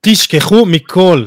[0.00, 1.24] תשכחו מכל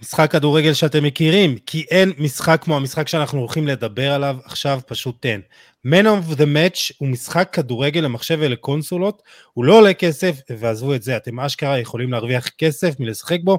[0.00, 5.26] משחק כדורגל שאתם מכירים, כי אין משחק כמו המשחק שאנחנו הולכים לדבר עליו עכשיו, פשוט
[5.26, 5.40] אין.
[5.86, 9.22] Man of the Match הוא משחק כדורגל למחשב ולקונסולות,
[9.52, 13.58] הוא לא עולה כסף, ועזבו את זה, אתם אשכרה יכולים להרוויח כסף מלשחק בו,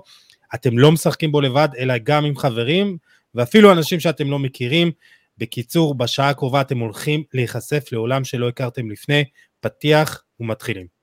[0.56, 2.98] אתם לא משחקים בו לבד, אלא גם עם חברים,
[3.36, 4.92] ואפילו אנשים שאתם לא מכירים.
[5.38, 9.24] בקיצור, בשעה הקרובה אתם הולכים להיחשף לעולם שלא הכרתם לפני,
[9.60, 10.99] פתיח ומתחילים.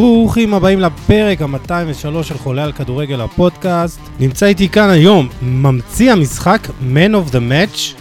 [0.00, 4.00] ברוכים הבאים לפרק ה-203 של חולה על כדורגל הפודקאסט.
[4.20, 8.00] נמצא איתי כאן היום ממציא המשחק Man of the Match,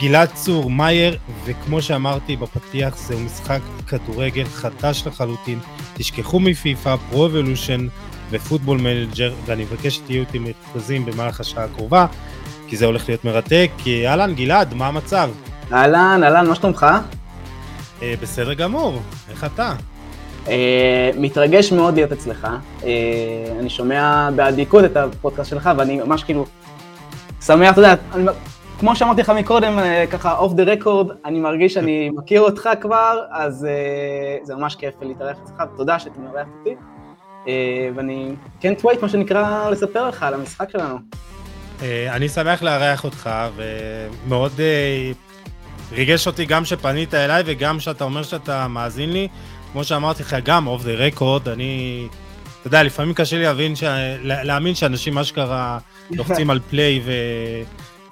[0.00, 5.58] גלעד צור מאייר, וכמו שאמרתי בפתיח, זהו משחק כדורגל חדש לחלוטין.
[5.94, 7.86] תשכחו מפיפא, פרו-אבולושן
[8.30, 12.06] ופוטבול מנג'ר, ואני מבקש שתהיו איתי מרכזים במהלך השעה הקרובה,
[12.66, 13.70] כי זה הולך להיות מרתק.
[14.06, 15.30] אהלן, גלעד, מה המצב?
[15.72, 16.86] אהלן, אהלן, מה שלומך?
[18.02, 19.74] אה, בסדר גמור, איך אתה?
[20.48, 22.48] אה, מתרגש מאוד להיות אצלך.
[22.84, 22.90] אה,
[23.60, 26.46] אני שומע באדיקות את הפודקאסט שלך, ואני ממש כאילו
[27.40, 28.24] שמח, אתה יודע, אני,
[28.80, 33.18] כמו שאמרתי לך מקודם, אה, ככה off the record, אני מרגיש שאני מכיר אותך כבר,
[33.30, 33.66] אז
[34.42, 36.74] זה ממש כיף להתארח אצלך, ותודה שאתה מארח אותי.
[37.94, 40.96] ואני כן טווייט, מה שנקרא, לספר לך על המשחק שלנו.
[41.82, 44.52] אני שמח לארח אותך, ומאוד
[45.92, 49.28] ריגש אותי גם שפנית אליי וגם שאתה אומר שאתה מאזין לי.
[49.72, 52.06] כמו שאמרתי לך, גם off the record, אני...
[52.60, 53.84] אתה יודע, לפעמים קשה לי להבין, ש...
[54.22, 55.78] להאמין שאנשים אשכרה
[56.10, 57.00] לוחצים על play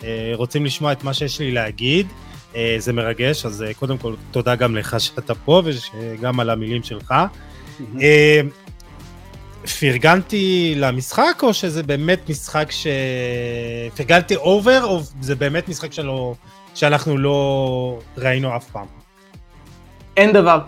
[0.02, 2.06] ורוצים אה, לשמוע את מה שיש לי להגיד.
[2.56, 5.62] אה, זה מרגש, אז אה, קודם כל תודה גם לך שאתה פה
[5.94, 7.14] וגם על המילים שלך.
[9.80, 12.86] פרגנתי למשחק, או שזה באמת משחק ש...
[13.96, 16.34] פרגנתי over, או זה באמת משחק שלא...
[16.74, 18.86] שאנחנו לא ראינו אף פעם?
[20.16, 20.58] אין דבר,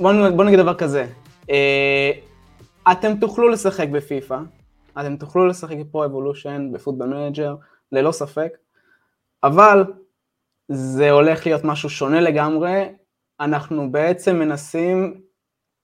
[0.00, 1.06] בוא, בוא נגיד דבר כזה,
[1.50, 2.10] אה,
[2.92, 4.38] אתם תוכלו לשחק בפיפא,
[5.00, 7.56] אתם תוכלו לשחק בפרו אבולושן, בפוטבול מנג'ר,
[7.92, 8.52] ללא ספק,
[9.42, 9.84] אבל
[10.68, 12.88] זה הולך להיות משהו שונה לגמרי,
[13.40, 15.20] אנחנו בעצם מנסים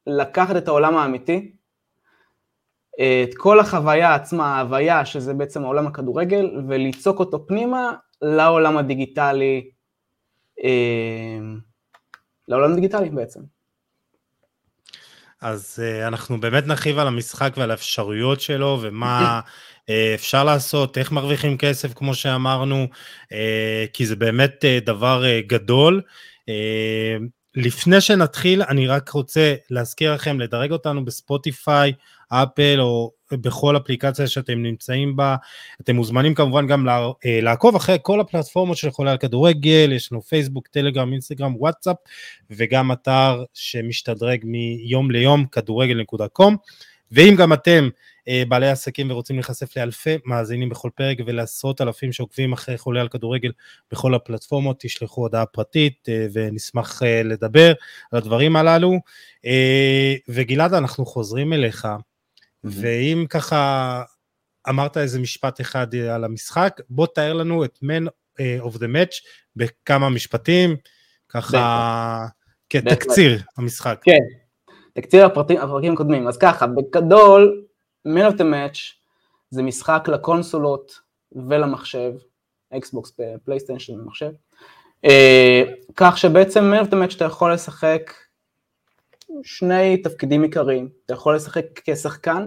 [0.07, 1.53] לקחת את העולם האמיתי,
[3.25, 7.93] את כל החוויה עצמה, ההוויה, שזה בעצם העולם הכדורגל, וליצוק אותו פנימה
[8.23, 9.71] לעולם הדיגיטלי,
[10.65, 11.39] אה,
[12.49, 13.54] לעולם הדיגיטלי בעצם.
[15.45, 21.13] אז uh, אנחנו באמת נרחיב על המשחק ועל האפשרויות שלו ומה uh, אפשר לעשות, איך
[21.13, 22.87] מרוויחים כסף כמו שאמרנו,
[23.25, 23.37] uh,
[23.93, 26.01] כי זה באמת uh, דבר uh, גדול.
[26.41, 27.25] Uh,
[27.55, 31.93] לפני שנתחיל, אני רק רוצה להזכיר לכם לדרג אותנו בספוטיפיי,
[32.43, 35.37] אפל או בכל אפליקציה שאתם נמצאים בה.
[35.81, 40.23] אתם מוזמנים כמובן גם אה, לעקוב אחרי כל הפלטפורמות של חולה על כדורגל, יש לנו
[40.23, 41.97] פייסבוק, טלגרם, אינסטגרם, וואטסאפ,
[42.51, 46.55] וגם אתר שמשתדרג מיום ליום, כדורגל.com.
[47.13, 47.89] ואם גם אתם
[48.29, 53.09] אה, בעלי עסקים ורוצים להיחשף לאלפי מאזינים בכל פרק ולעשרות אלפים שעוקבים אחרי חולה על
[53.09, 53.53] כדורגל
[53.93, 57.73] בכל הפלטפורמות, תשלחו הודעה פרטית אה, ונשמח לדבר
[58.13, 58.99] על הדברים הללו.
[60.29, 61.87] וגלעד, אנחנו חוזרים אליך.
[62.65, 64.03] ואם ככה
[64.69, 68.09] אמרת איזה משפט אחד על המשחק, בוא תאר לנו את Man
[68.41, 69.15] אה, of the Match
[69.57, 70.77] בכמה משפטים,
[71.29, 72.27] ככה
[72.71, 74.01] כתקציר המשחק.
[74.03, 74.19] כן,
[74.93, 76.29] תקציר הפרטים, הפרקים הקודמים.
[76.29, 77.65] אז ככה, בגדול,
[78.09, 78.79] Man of the Match
[79.51, 81.01] זה משחק לקונסולות
[81.33, 82.13] ולמחשב,
[82.77, 83.13] אקסבוקס,
[83.45, 84.31] פלייסטיישן ומחשב,
[85.05, 85.63] אה,
[85.97, 88.13] כך שבעצם Man of the Match אתה יכול לשחק
[89.43, 92.47] שני תפקידים עיקריים, אתה יכול לשחק כשחקן,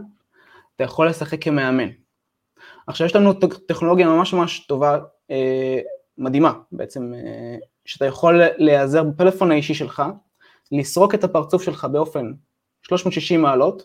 [0.76, 1.90] אתה יכול לשחק כמאמן.
[2.88, 3.34] עכשיו יש לנו
[3.68, 5.00] טכנולוגיה ממש ממש טובה,
[5.32, 5.80] אה,
[6.18, 7.56] מדהימה בעצם, אה,
[7.86, 10.04] שאתה יכול להיעזר בפלאפון האישי שלך,
[10.72, 12.32] לסרוק את הפרצוף שלך באופן
[12.82, 13.84] 360 מעלות,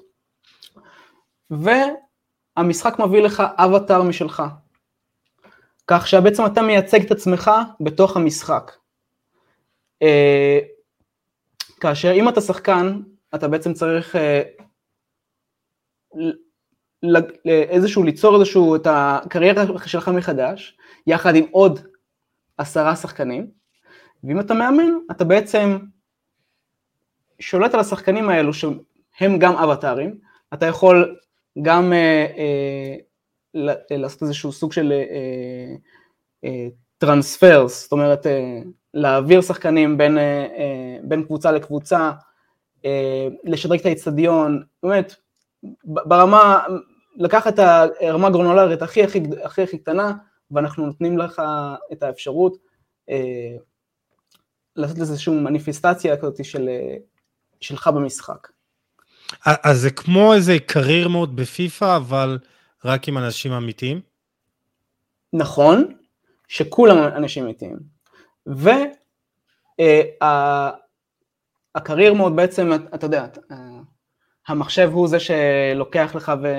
[1.51, 4.43] והמשחק מביא לך אבטאר משלך,
[5.87, 7.51] כך שבעצם אתה מייצג את עצמך
[7.81, 8.73] בתוך המשחק.
[10.03, 10.59] אה,
[11.83, 13.01] כאשר אם אתה שחקן,
[13.35, 14.43] אתה בעצם צריך אה,
[17.47, 20.77] איזשהו, ליצור איזשהו, את הקריירה שלך מחדש,
[21.07, 21.81] יחד עם עוד
[22.59, 23.51] עשרה שחקנים,
[24.25, 25.79] ואם אתה מאמן, אתה בעצם
[27.39, 30.19] שולט על השחקנים האלו שהם גם אבטארים,
[30.55, 31.17] אתה יכול
[31.63, 32.97] גם אה, אה,
[33.91, 35.75] לעשות איזשהו סוג של אה,
[36.45, 36.69] אה,
[36.99, 38.63] טרנספרס, זאת אומרת אה,
[38.95, 42.11] להעביר שחקנים בין, אה, אה, בין קבוצה לקבוצה,
[42.85, 45.15] אה, לשדרג את האיצטדיון, באמת,
[45.85, 46.65] ברמה
[47.17, 47.59] לקחת את
[48.01, 50.13] הרמה הגרונולרית הכי הכי, הכי הכי קטנה,
[50.51, 51.43] ואנחנו נותנים לך
[51.93, 52.57] את האפשרות
[53.11, 53.57] אה,
[54.77, 56.69] לעשות לזה איזושהי מניפיסטציה כזאת של,
[57.61, 58.49] שלך במשחק.
[59.45, 62.39] אז זה כמו איזה קרייר מוד בפיפא, אבל
[62.85, 64.01] רק עם אנשים אמיתיים?
[65.33, 65.95] נכון,
[66.49, 67.92] שכולם אנשים אמיתיים.
[71.75, 73.27] והקרייר מוד בעצם, אתה יודע,
[74.49, 76.55] המחשב הוא זה שלוקח לך ו...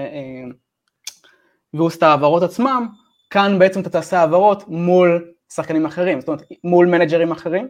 [1.74, 2.88] והוא עושה את ההעברות עצמם,
[3.30, 7.70] כאן בעצם אתה תעשה העברות מול שחקנים אחרים, זאת אומרת מול מנג'רים אחרים,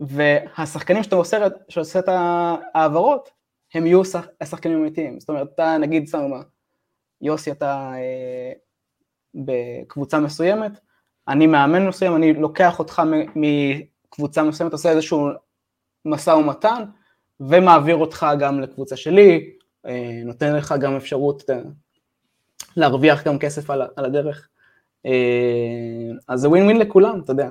[0.00, 3.30] והשחקנים שאתה עושה, שעושה את ההעברות,
[3.74, 6.42] הם יהיו שח, השחקנים אמיתיים, זאת אומרת אתה נגיד, סתם מה,
[7.20, 8.52] יוסי אתה אה,
[9.34, 10.72] בקבוצה מסוימת,
[11.28, 13.02] אני מאמן מסוים, אני לוקח אותך
[13.36, 15.28] מקבוצה מסוימת, עושה איזשהו
[16.04, 16.84] משא ומתן,
[17.40, 19.50] ומעביר אותך גם לקבוצה שלי,
[19.86, 21.58] אה, נותן לך גם אפשרות אה,
[22.76, 24.48] להרוויח גם כסף על, על הדרך.
[25.06, 25.12] אה,
[26.28, 27.48] אז זה ווין ווין לכולם, אתה יודע.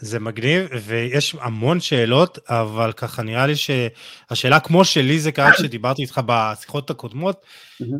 [0.00, 6.02] זה מגניב, ויש המון שאלות, אבל ככה נראה לי שהשאלה כמו שלי זה קרה כשדיברתי
[6.02, 7.46] איתך בשיחות הקודמות,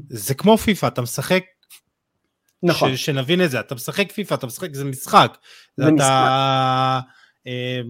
[0.09, 1.45] זה כמו פיפא, אתה משחק,
[2.63, 2.97] נכון.
[2.97, 5.37] ש, שנבין את זה, אתה משחק פיפא, אתה משחק, זה משחק.
[5.77, 6.11] זה אתה, משחק.
[7.47, 7.81] אה,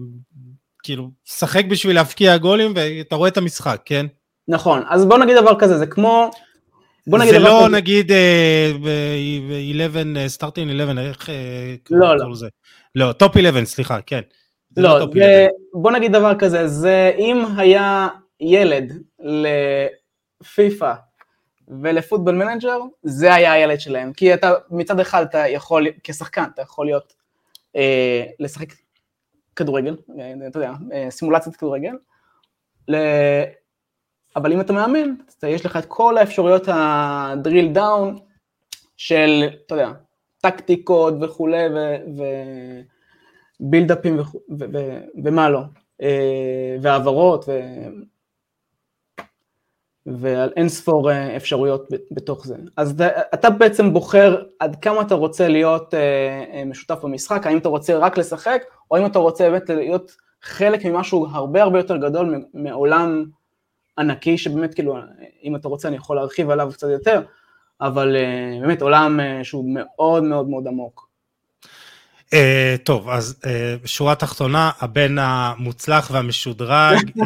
[0.83, 4.05] כאילו, שחק בשביל להפקיע גולים ואתה רואה את המשחק, כן?
[4.47, 6.31] נכון, אז בוא נגיד דבר כזה, זה כמו...
[7.07, 7.77] בוא נגיד זה לא כזה...
[7.77, 8.11] נגיד
[8.83, 12.35] ב-11, סטארטינג 11, איך אה, לא, לא.
[12.35, 12.47] זה?
[12.95, 14.21] לא, טופ 11, סליחה, כן.
[14.77, 18.07] לא, לא זה, בוא נגיד דבר כזה, זה אם היה
[18.39, 18.93] ילד
[20.41, 20.93] לפיפא
[21.81, 24.13] ולפוטבול מנג'ר, זה היה הילד שלהם.
[24.13, 27.13] כי אתה, מצד אחד אתה יכול, כשחקן, אתה יכול להיות,
[27.75, 28.67] אה, לשחק
[29.55, 31.95] כדורגל, אה, אתה יודע, אה, סימולציית כדורגל,
[32.87, 32.95] ל...
[34.35, 38.19] אבל אם אתה מאמן, אתה, יש לך את כל האפשרויות ה drill down
[38.97, 39.91] של, אתה יודע,
[40.41, 41.63] טקטיקות וכולי,
[43.59, 44.19] ובילדאפים
[45.23, 45.61] ומה לא,
[46.01, 47.51] אה, והעברות, ו...
[50.05, 52.55] ועל אין ספור אה, אפשרויות בתוך זה.
[52.77, 53.03] אז
[53.33, 58.17] אתה בעצם בוחר עד כמה אתה רוצה להיות אה, משותף במשחק, האם אתה רוצה רק
[58.17, 63.25] לשחק, או אם אתה רוצה באמת להיות חלק ממשהו הרבה הרבה יותר גדול מעולם
[63.97, 64.95] ענקי, שבאמת כאילו,
[65.43, 67.21] אם אתה רוצה אני יכול להרחיב עליו קצת יותר,
[67.81, 68.15] אבל
[68.61, 71.10] באמת עולם שהוא מאוד מאוד מאוד עמוק.
[72.33, 77.23] אה, טוב, אז אה, שורה תחתונה, הבן המוצלח והמשודרג אה,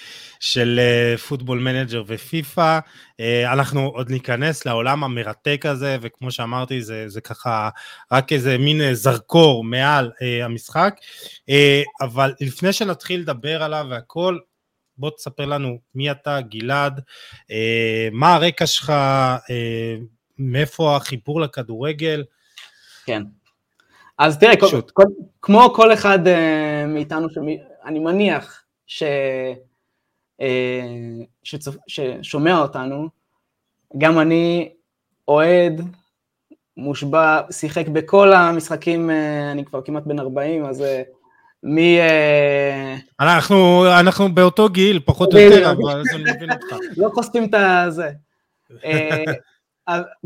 [0.40, 3.22] של אה, פוטבול מנג'ר ופיפא, אה,
[3.52, 7.68] אנחנו עוד ניכנס לעולם המרתק הזה, וכמו שאמרתי, זה, זה ככה
[8.12, 10.94] רק איזה מין זרקור מעל אה, המשחק,
[11.50, 14.38] uh, אבל לפני שנתחיל לדבר עליו והכל,
[15.00, 17.00] בוא תספר לנו מי אתה, גלעד,
[17.50, 19.96] אה, מה הרקע שלך, אה,
[20.38, 22.24] מאיפה החיבור לכדורגל.
[23.06, 23.22] כן.
[24.20, 25.04] אז תראה, כל, כל,
[25.42, 29.02] כמו כל אחד אה, מאיתנו, שמי, אני מניח ש,
[30.40, 30.80] אה,
[31.42, 33.08] שצופ, ששומע אותנו,
[33.98, 34.68] גם אני
[35.28, 35.80] אוהד,
[36.76, 40.84] מושבע, שיחק בכל המשחקים, אה, אני כבר כמעט בן 40, אז
[41.62, 42.00] מי...
[42.00, 46.76] אה, אנחנו, אנחנו באותו גיל, פחות או יותר, אבל אני מבין אותך.
[46.96, 48.10] לא חושפים את הזה.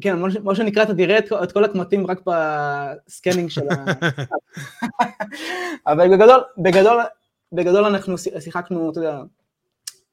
[0.01, 3.85] כן, מה שנקרא, אתה תראה את כל הקמטים רק בסקנינג של ה...
[5.93, 7.01] אבל בגדול, בגדול,
[7.53, 9.21] בגדול אנחנו שיחקנו, אתה יודע,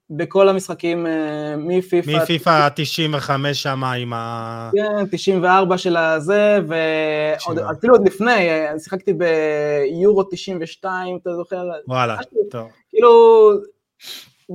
[0.10, 2.24] בכל המשחקים אה, מפיפא...
[2.24, 4.70] מפיפא 95 שם עם ה...
[4.74, 11.70] כן, 94 של הזה, ואפילו עוד לפני, אה, שיחקתי ביורו 92, אתה זוכר?
[11.88, 12.18] וואלה,
[12.52, 12.68] טוב.
[12.90, 13.52] כאילו,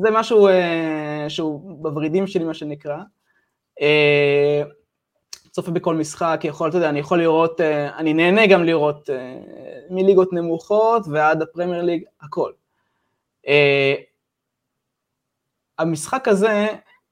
[0.02, 2.98] זה משהו אה, שהוא בוורידים שלי, מה שנקרא.
[5.56, 7.60] צופה בכל משחק, יכול, אתה יודע, אני יכול לראות,
[7.96, 9.10] אני נהנה גם לראות
[9.90, 12.52] מליגות נמוכות ועד הפרמייר ליג, הכל.
[15.78, 16.66] המשחק הזה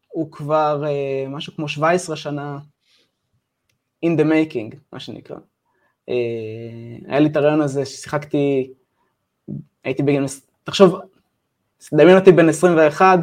[0.09, 0.85] הוא כבר
[1.29, 2.59] משהו כמו 17 שנה
[4.07, 5.37] in the making, מה שנקרא.
[7.07, 8.73] היה לי את הרעיון הזה ששיחקתי,
[9.85, 10.25] הייתי בגיל,
[10.65, 11.01] תחשוב,
[11.79, 13.23] תדמיין אותי בן 21, uh,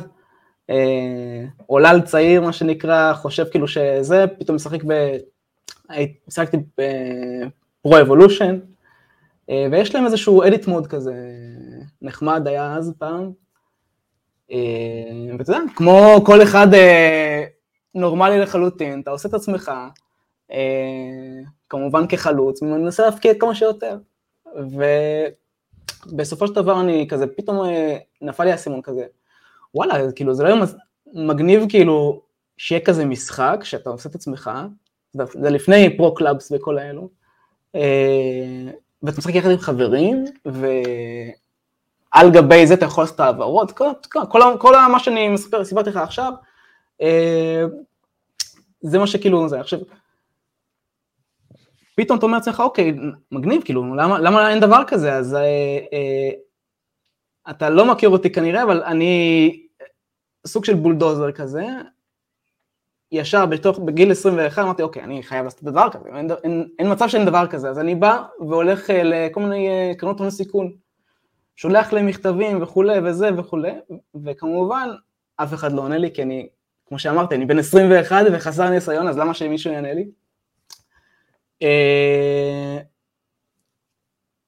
[1.65, 5.17] עולל צעיר, מה שנקרא, חושב כאילו שזה, פתאום משחק ב...
[6.27, 11.13] משחקתי בפרו אבולושן, uh, ויש להם איזשהו אדיט מוד כזה
[12.01, 13.31] נחמד היה אז פעם,
[14.51, 17.43] אה, ואתה יודע, כמו כל אחד אה,
[17.95, 19.71] נורמלי לחלוטין, אתה עושה את עצמך,
[20.51, 20.57] אה,
[21.69, 23.97] כמובן כחלוץ, מנסה להפקיע כמה שיותר.
[26.11, 27.65] ובסופו של דבר אני כזה, פתאום
[28.21, 29.05] נפל לי האסימון כזה,
[29.75, 30.65] וואלה, כאילו זה לא
[31.13, 32.21] מגניב כאילו
[32.57, 34.51] שיהיה כזה משחק, שאתה עושה את עצמך,
[35.13, 37.09] זה לפני פרו קלאבס וכל האלו,
[37.75, 38.71] אה,
[39.03, 44.19] ואתה משחק יחד עם חברים, ועל גבי זה אתה יכול לעשות את העברות, כל, כל,
[44.29, 46.33] כל, כל מה שאני מספר, סיפרתי לך עכשיו,
[47.01, 47.63] אה,
[48.81, 49.59] זה מה שכאילו זה.
[49.59, 49.79] עכשיו,
[51.95, 52.95] פתאום אתה אומר לעצמך, אוקיי,
[53.31, 55.13] מגניב, כאילו, למה, למה אין דבר כזה?
[55.13, 55.39] אז אה,
[55.93, 56.29] אה,
[57.51, 59.65] אתה לא מכיר אותי כנראה, אבל אני
[60.47, 61.65] סוג של בולדוזר כזה,
[63.11, 67.07] ישר בתוך, בגיל 21 אמרתי, אוקיי, אני חייב לעשות דבר כזה, אין, אין, אין מצב
[67.07, 70.71] שאין דבר כזה, אז אני בא והולך אה, לכל מיני אה, קרנות הון סיכון,
[71.55, 73.71] שולח להם מכתבים וכולי וזה וכולי,
[74.23, 74.89] וכמובן,
[75.35, 76.47] אף אחד לא עונה לי, כי אני,
[76.85, 80.07] כמו שאמרתי, אני בן 21 וחסר ניסיון, אז למה שמישהו יענה לי?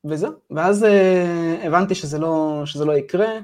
[0.05, 0.85] אה, וזהו, ואז
[1.63, 3.39] הבנתי שזה לא, שזה לא יקרה,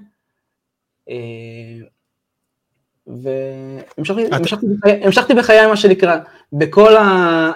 [3.09, 6.17] והמשכתי בחיי, מה שנקרא,
[6.53, 7.01] בכל ה...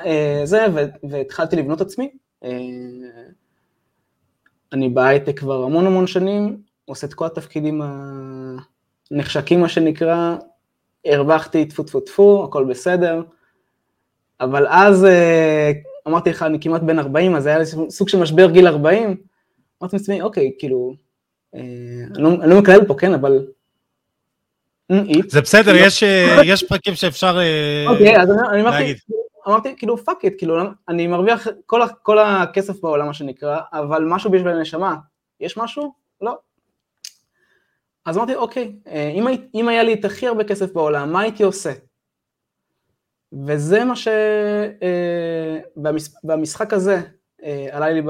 [0.06, 0.66] אה, זה,
[1.04, 2.10] והתחלתי לבנות עצמי.
[2.44, 2.50] אה,
[4.74, 7.82] אני בהייטק כבר המון המון שנים, עושה את כל התפקידים
[9.12, 10.36] הנחשקים, מה שנקרא,
[11.06, 13.24] הרווחתי טפו טפו טפו, הכל בסדר,
[14.42, 15.72] אבל אז אה,
[16.08, 19.16] אמרתי לך, אני כמעט בן 40, אז היה לי סוג של משבר גיל 40,
[19.82, 20.96] אמרתי לעצמי, אוקיי, כאילו,
[21.54, 23.46] אני לא, אני לא מקלל פה, כן, אבל
[25.28, 25.80] זה בסדר, לא.
[26.04, 28.62] אה, יש פרקים שאפשר אה, אוקיי, אז אני
[29.48, 30.56] אמרתי, כאילו fuck it, כאילו
[30.90, 31.48] אני מרוויח
[32.02, 34.96] כל הכסף בעולם מה שנקרא, אבל משהו בשביל הנשמה,
[35.40, 35.94] יש משהו?
[36.22, 36.38] לא.
[38.06, 39.12] אז אמרתי, אוקיי, אה,
[39.54, 41.72] אם היה לי את הכי הרבה כסף בעולם, מה הייתי עושה?
[43.48, 44.08] וזה מה ש...
[46.24, 47.02] במשחק הזה
[47.72, 48.02] עלה לי,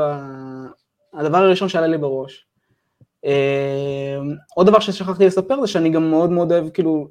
[1.13, 2.47] הדבר הראשון שעלה לי בראש.
[3.23, 3.31] אמ,
[4.55, 7.07] עוד דבר ששכחתי לספר זה שאני גם מאוד מאוד אוהב כאילו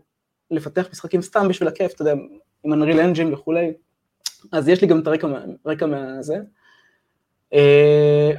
[0.50, 2.12] לפתח משחקים סתם בשביל הכיף, אתה יודע,
[2.64, 3.73] עם אנריל אנג'ין וכולי,
[4.52, 5.07] אז יש לי גם את
[5.64, 6.37] הרקע מהזה.
[7.52, 8.31] אה,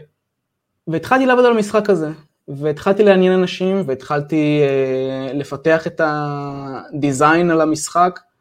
[0.87, 2.09] והתחלתי לעבוד על המשחק הזה,
[2.47, 8.32] והתחלתי לעניין אנשים, והתחלתי אה, לפתח את הדיזיין על המשחק, אה,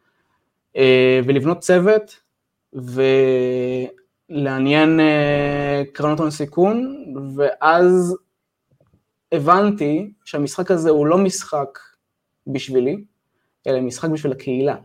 [1.25, 2.19] ולבנות צוות,
[4.29, 4.99] ולעניין
[5.93, 8.17] קרנות הון סיכון, ואז
[9.31, 11.79] הבנתי שהמשחק הזה הוא לא משחק
[12.47, 13.03] בשבילי,
[13.67, 14.75] אלא משחק בשביל הקהילה.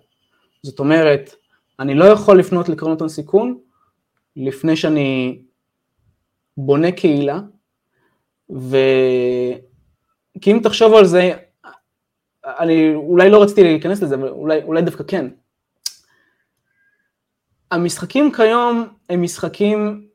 [0.62, 1.34] זאת אומרת,
[1.80, 3.58] אני לא יכול לפנות לקרנות הון סיכון
[4.36, 5.42] לפני שאני
[6.56, 7.40] בונה קהילה,
[8.50, 8.76] ו...
[10.40, 11.32] כי אם תחשוב על זה,
[12.44, 15.26] אני אולי לא רציתי להיכנס לזה, אבל אולי, אולי דווקא כן.
[17.70, 20.08] המשחקים כיום הם משחקים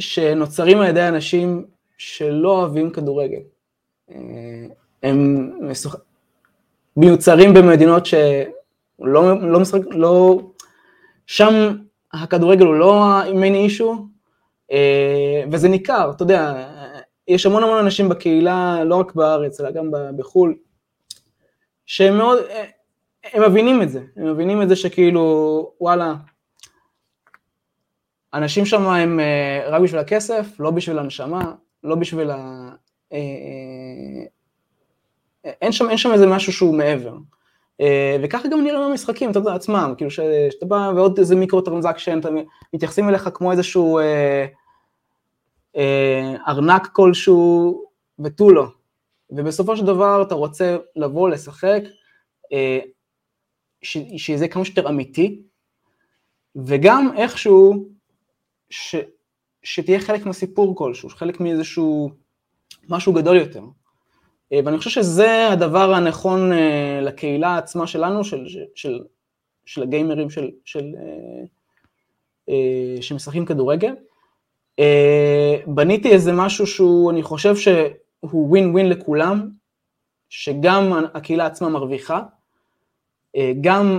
[0.00, 1.66] שנוצרים על ידי אנשים
[1.98, 3.40] שלא אוהבים כדורגל.
[4.10, 4.16] אה,
[5.02, 5.96] הם משוח...
[6.96, 10.40] מיוצרים במדינות שלא לא משחק, לא...
[11.26, 11.76] שם
[12.12, 14.06] הכדורגל הוא לא המיין אישו,
[14.72, 16.66] אה, וזה ניכר, אתה יודע,
[17.28, 20.54] יש המון המון אנשים בקהילה, לא רק בארץ, אלא גם בחו"ל,
[21.86, 22.38] שהם מאוד,
[23.32, 26.14] הם מבינים את זה, הם מבינים את זה שכאילו, וואלה,
[28.34, 32.70] אנשים שם הם אה, רק בשביל הכסף, לא בשביל הנשמה, לא בשביל ה...
[33.12, 33.18] אה,
[35.44, 37.16] אה, אין שם, אין שם איזה משהו שהוא מעבר.
[38.22, 42.20] וככה גם נראה במשחקים, אתה יודע, עצמם, כאילו שאתה בא ועוד איזה micro transaction,
[42.74, 44.46] מתייחסים אליך כמו איזשהו אה,
[45.76, 47.84] אה, ארנק כלשהו
[48.24, 48.66] ותו לא.
[49.30, 51.82] ובסופו של דבר אתה רוצה לבוא, לשחק,
[52.52, 52.78] אה,
[54.16, 55.42] שזה כמה שיותר אמיתי,
[56.56, 57.88] וגם איכשהו,
[58.70, 58.96] ש,
[59.62, 62.10] שתהיה חלק מהסיפור כלשהו, חלק מאיזשהו
[62.88, 63.62] משהו גדול יותר.
[64.52, 69.00] אה, ואני חושב שזה הדבר הנכון אה, לקהילה עצמה שלנו, של, של,
[69.66, 70.84] של הגיימרים של, של,
[72.48, 73.94] אה, שמשחקים כדורגל.
[75.66, 79.50] בניתי איזה משהו שהוא, אני חושב שהוא ווין ווין לכולם,
[80.28, 82.22] שגם הקהילה עצמה מרוויחה,
[83.60, 83.98] גם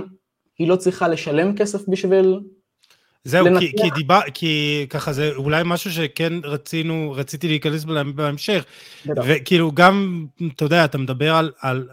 [0.58, 2.40] היא לא צריכה לשלם כסף בשביל
[3.24, 8.64] זהו, כי, כי דיבר, כי ככה זה אולי משהו שכן רצינו, רציתי להיכנס בהמשך,
[9.06, 10.26] וכאילו גם,
[10.56, 11.88] אתה יודע, אתה מדבר על, על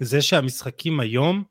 [0.00, 1.44] זה שהמשחקים היום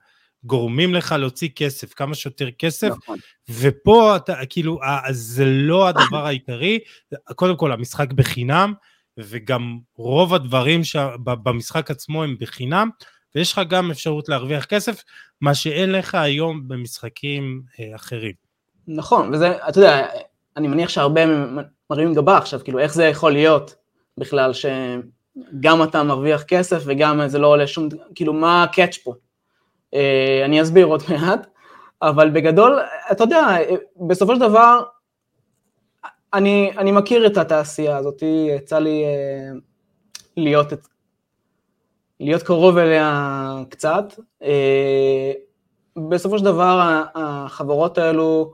[0.44, 3.18] גורמים לך להוציא כסף, כמה שיותר כסף, נכון.
[3.50, 4.80] ופה אתה, כאילו,
[5.12, 6.80] זה לא הדבר העיקרי,
[7.36, 8.74] קודם כל המשחק בחינם,
[9.18, 10.82] וגם רוב הדברים
[11.26, 12.90] במשחק עצמו הם בחינם,
[13.36, 15.04] ויש לך גם אפשרות להרוויח כסף,
[15.42, 18.45] מה שאין לך היום במשחקים אה, אחרים.
[18.88, 20.08] נכון, וזה, אתה יודע,
[20.58, 21.22] אני מניח שהרבה
[21.90, 23.76] מרימים גבה עכשיו, כאילו, איך זה יכול להיות
[24.18, 29.14] בכלל שגם אתה מרוויח כסף וגם זה לא עולה שום, כאילו, מה הקאץ' פה?
[30.46, 31.48] אני אסביר עוד מעט,
[32.02, 32.80] אבל בגדול,
[33.12, 33.48] אתה יודע,
[34.08, 34.84] בסופו של דבר,
[36.34, 38.24] אני, אני מכיר את התעשייה הזאת,
[38.58, 39.04] יצא לי
[40.38, 40.68] להיות,
[42.20, 44.04] להיות קרוב אליה קצת.
[46.10, 48.54] בסופו של דבר החברות האלו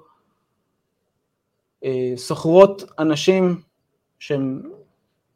[2.16, 3.62] סוחרות אנשים
[4.20, 4.62] שהם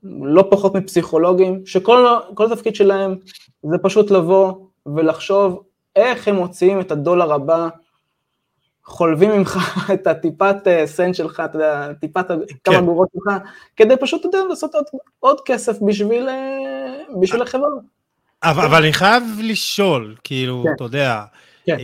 [0.04, 2.06] לא פחות מפסיכולוגים, שכל
[2.52, 3.16] התפקיד שלהם
[3.64, 4.54] זה פשוט לבוא
[4.86, 5.64] ולחשוב
[5.96, 7.68] איך הם מוציאים את הדולר הבא,
[8.86, 9.58] חולבים ממך
[9.94, 12.36] את הטיפת אה, סנט שלך, יודע, טיפת כן.
[12.64, 13.36] כמה גורות שלך,
[13.76, 14.86] כדי פשוט, אתה יודע, לעשות עוד,
[15.20, 17.70] עוד כסף בשביל, אה, בשביל החברה.
[18.44, 20.74] אבל, אבל אני חייב לשאול, כאילו, כן.
[20.76, 21.24] אתה יודע,
[21.66, 21.78] כן.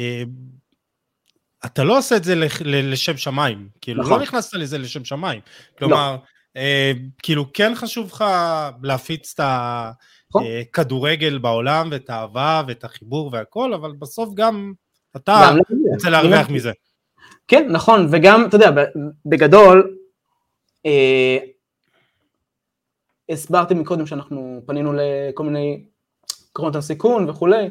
[1.63, 2.35] אה, אתה לא עושה את זה
[2.71, 4.17] לשם שמיים, כאילו, לא נכון.
[4.19, 5.41] לא נכנסת לזה לשם שמיים.
[5.77, 6.61] כלומר, לא.
[6.61, 6.91] אה,
[7.23, 8.25] כאילו, כן חשוב לך
[8.83, 9.45] להפיץ את
[10.35, 11.41] הכדורגל נכון.
[11.41, 14.73] בעולם, ואת האהבה, ואת החיבור והכל, אבל בסוף גם
[15.15, 15.51] אתה
[15.93, 16.71] רוצה להרוויח מזה.
[17.47, 18.71] כן, נכון, וגם, אתה יודע,
[19.25, 19.97] בגדול,
[20.85, 21.37] אה,
[23.29, 25.83] הסברתי מקודם שאנחנו פנינו לכל מיני
[26.53, 27.69] קרונות הסיכון וכולי,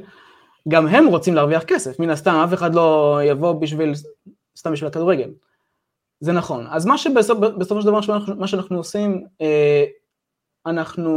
[0.70, 3.92] גם הם רוצים להרוויח כסף, מן הסתם, אף אחד לא יבוא בשביל,
[4.56, 5.30] סתם בשביל הכדורגל.
[6.20, 6.66] זה נכון.
[6.70, 8.00] אז מה שבסופו של דבר,
[8.38, 9.84] מה שאנחנו עושים, אה,
[10.66, 11.12] אנחנו,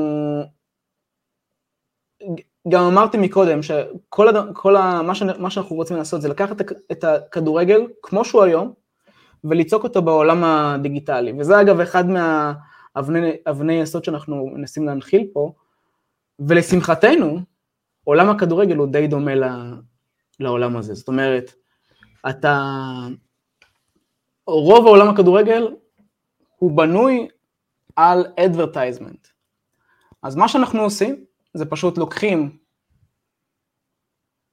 [2.69, 4.35] גם אמרתי מקודם, שכל הד...
[4.53, 5.01] כל ה...
[5.01, 5.23] מה, ש...
[5.23, 8.73] מה שאנחנו רוצים לעשות זה לקחת את הכדורגל כמו שהוא היום,
[9.43, 11.33] וליצוק אותו בעולם הדיגיטלי.
[11.39, 15.51] וזה אגב אחד מהאבני יסוד שאנחנו מנסים להנחיל פה,
[16.39, 17.39] ולשמחתנו,
[18.03, 19.31] עולם הכדורגל הוא די דומה
[20.39, 20.93] לעולם הזה.
[20.93, 21.53] זאת אומרת,
[22.29, 22.57] אתה...
[24.47, 25.67] רוב העולם הכדורגל
[26.57, 27.27] הוא בנוי
[27.95, 29.27] על advertisement.
[30.23, 32.57] אז מה שאנחנו עושים, זה פשוט לוקחים,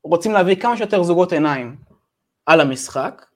[0.05, 1.77] רוצים להביא כמה שיותר זוגות עיניים
[2.47, 3.27] על המשחק,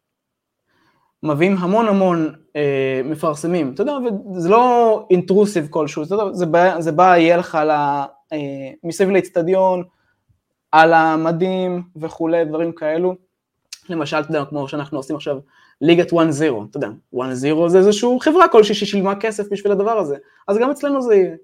[1.23, 3.93] מביאים המון המון אה, מפרסמים, אתה יודע,
[4.37, 8.39] זה לא אינטרוסיב כלשהו, אתה זה בא, זה בא יהיה לך על ה, אה,
[8.85, 9.85] מסביב לאצטדיון,
[10.75, 13.15] על המדים וכולי, דברים כאלו.
[13.89, 15.39] למשל, אתה יודע, כמו שאנחנו עושים עכשיו,
[15.81, 16.17] ליגת 1-0,
[16.71, 17.19] אתה יודע, 1-0
[17.69, 20.17] זה איזושהי חברה כלשהי ששילמה כסף בשביל הדבר הזה,
[20.49, 21.37] אז גם אצלנו זה יהיה.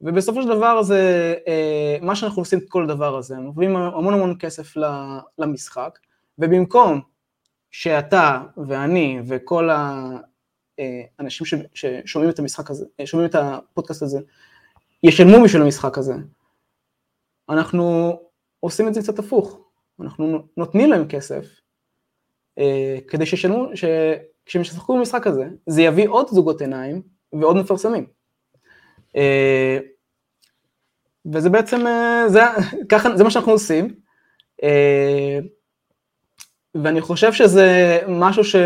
[0.00, 4.36] ובסופו של דבר זה, אה, מה שאנחנו עושים את כל הדבר הזה, מביאים המון המון
[4.38, 4.74] כסף
[5.38, 5.98] למשחק,
[6.38, 7.00] ובמקום
[7.70, 14.20] שאתה ואני וכל האנשים אה, ששומעים את המשחק הזה, אה, שומעים את הפודקאסט הזה,
[15.02, 16.14] ישלמו בשביל המשחק הזה,
[17.48, 18.18] אנחנו
[18.60, 19.60] עושים את זה קצת הפוך,
[20.00, 21.44] אנחנו נותנים להם כסף,
[23.08, 28.06] כדי שישלמו, שכשהם ישחקו במשחק הזה, זה יביא עוד זוגות עיניים ועוד מפרסמים.
[29.16, 29.78] אה,
[31.32, 32.40] וזה בעצם, אה, זה,
[32.88, 33.94] ככה, זה מה שאנחנו עושים.
[34.62, 35.38] אה,
[36.74, 38.56] ואני חושב שזה משהו ש...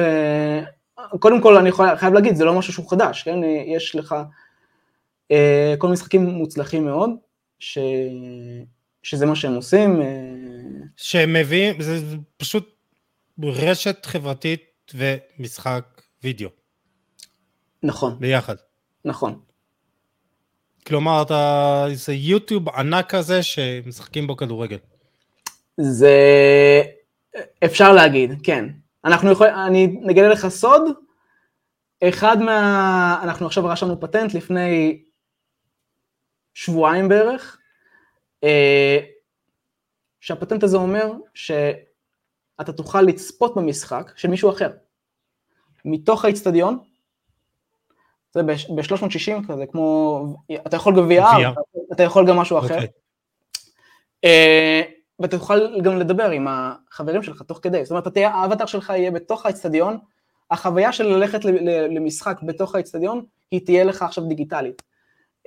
[1.19, 3.39] קודם כל אני חייב להגיד, זה לא משהו שהוא חדש, כן?
[3.67, 4.15] יש לך
[5.79, 7.11] כל משחקים מוצלחים מאוד,
[7.59, 7.79] ש...
[9.03, 10.03] שזה מה שהם עושים.
[10.97, 12.75] שהם מביאים, זה פשוט
[13.43, 16.49] רשת חברתית ומשחק וידאו.
[17.83, 18.17] נכון.
[18.21, 18.55] ביחד.
[19.05, 19.41] נכון.
[20.87, 24.77] כלומר, אתה, זה יוטיוב ענק כזה שמשחקים בו כדורגל.
[25.81, 26.17] זה
[27.65, 28.69] אפשר להגיד, כן.
[29.05, 30.83] אנחנו יכולים, אני נגלה לך סוד,
[32.03, 33.21] אחד מה...
[33.23, 35.03] אנחנו עכשיו רשמנו פטנט לפני
[36.55, 37.62] שבועיים בערך, אה,
[40.21, 44.71] שהפטנט הזה אומר שאתה תוכל לצפות במשחק של מישהו אחר,
[45.85, 46.79] מתוך האיצטדיון,
[48.35, 50.25] זה ב-360 כזה, כמו,
[50.67, 51.61] אתה יכול גם VR,
[51.93, 52.69] אתה יכול גם משהו אחר.
[52.69, 52.73] Okay.
[52.75, 52.89] אוקיי.
[54.27, 54.85] Uh,
[55.19, 59.47] ואתה תוכל גם לדבר עם החברים שלך תוך כדי, זאת אומרת, האבטר שלך יהיה בתוך
[59.47, 59.99] האצטדיון,
[60.51, 61.45] החוויה של ללכת
[61.91, 64.83] למשחק בתוך האצטדיון, היא תהיה לך עכשיו דיגיטלית.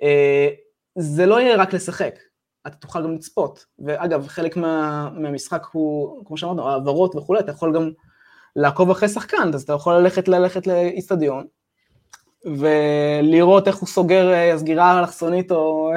[0.02, 0.06] Uh,
[0.96, 2.20] זה לא יהיה רק לשחק,
[2.68, 7.76] אתה תוכל גם לצפות, ואגב, חלק מה, מהמשחק הוא, כמו שאמרנו, העברות וכולי, אתה יכול
[7.76, 7.92] גם
[8.56, 11.46] לעקוב אחרי שחקן, אז אתה יכול ללכת ללכת לאצטדיון,
[12.46, 15.92] ולראות איך הוא סוגר אה, סגירה אלכסונית או...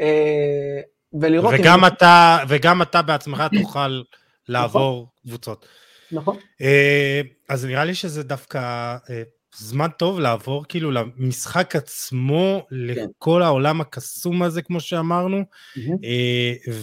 [0.00, 0.80] אה,
[1.20, 1.54] ולראות...
[1.58, 1.86] וגם, אם...
[1.86, 4.02] אתה, וגם אתה בעצמך תוכל
[4.48, 5.28] לעבור נכון.
[5.28, 5.66] קבוצות.
[6.12, 6.36] נכון.
[6.60, 8.96] אה, אז נראה לי שזה דווקא
[9.56, 12.76] זמן טוב לעבור כאילו למשחק עצמו, כן.
[12.76, 15.44] לכל העולם הקסום הזה, כמו שאמרנו,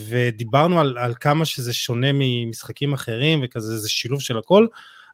[0.10, 4.68] ודיברנו על, על כמה שזה שונה ממשחקים אחרים, וכזה, זה שילוב של הכל.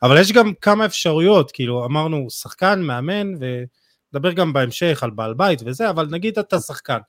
[0.04, 5.60] אבל יש גם כמה אפשרויות, כאילו אמרנו שחקן, מאמן, ונדבר גם בהמשך על בעל בית
[5.65, 7.00] וזה, אבל נגיד אתה שחקן.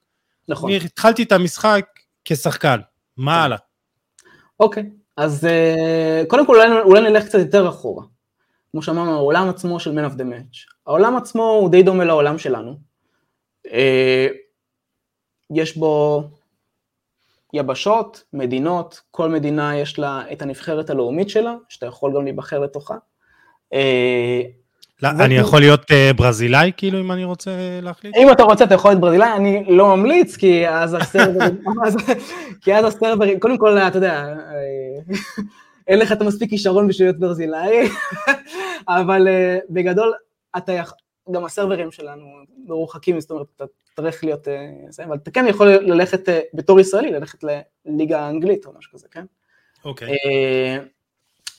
[0.49, 0.71] נכון.
[0.71, 1.87] אני התחלתי את המשחק
[2.25, 2.79] כשחקן,
[3.17, 3.39] מה כן.
[3.39, 3.59] הלאה?
[4.61, 8.05] אוקיי, אז uh, קודם כל אולי, אולי נלך קצת יותר אחורה.
[8.79, 10.57] כמו שאמרנו, העולם עצמו של Man of the Match.
[10.87, 12.77] העולם עצמו הוא די דומה לעולם שלנו.
[13.67, 13.71] Uh,
[15.55, 16.25] יש בו
[17.55, 22.95] יבשות, מדינות, כל מדינה יש לה את הנבחרת הלאומית שלה, שאתה יכול גם להיבחר לתוכה.
[23.73, 24.43] אה,
[25.03, 27.51] לא, אני יכול להיות uh, ברזילאי כאילו אם אני רוצה
[27.83, 28.17] להחליט?
[28.17, 31.63] אם אתה רוצה אתה יכול להיות ברזילאי, אני לא ממליץ כי אז הסרברים,
[32.63, 35.15] כי אז הסרברים, קודם כל אתה יודע, אה,
[35.89, 37.89] אין לך את המספיק כישרון בשביל להיות ברזילאי,
[38.89, 40.15] אבל uh, בגדול
[40.57, 40.99] אתה יכול,
[41.33, 42.27] גם הסרברים שלנו
[42.67, 43.65] מרוחקים, זאת אומרת אתה
[43.97, 47.39] צריך להיות, uh, אבל אתה כן יכול ללכת uh, בתור ישראלי, ללכת
[47.85, 49.25] לליגה האנגלית או משהו כזה, כן?
[49.85, 50.09] אוקיי.
[50.09, 50.13] Okay.
[50.13, 50.99] Uh,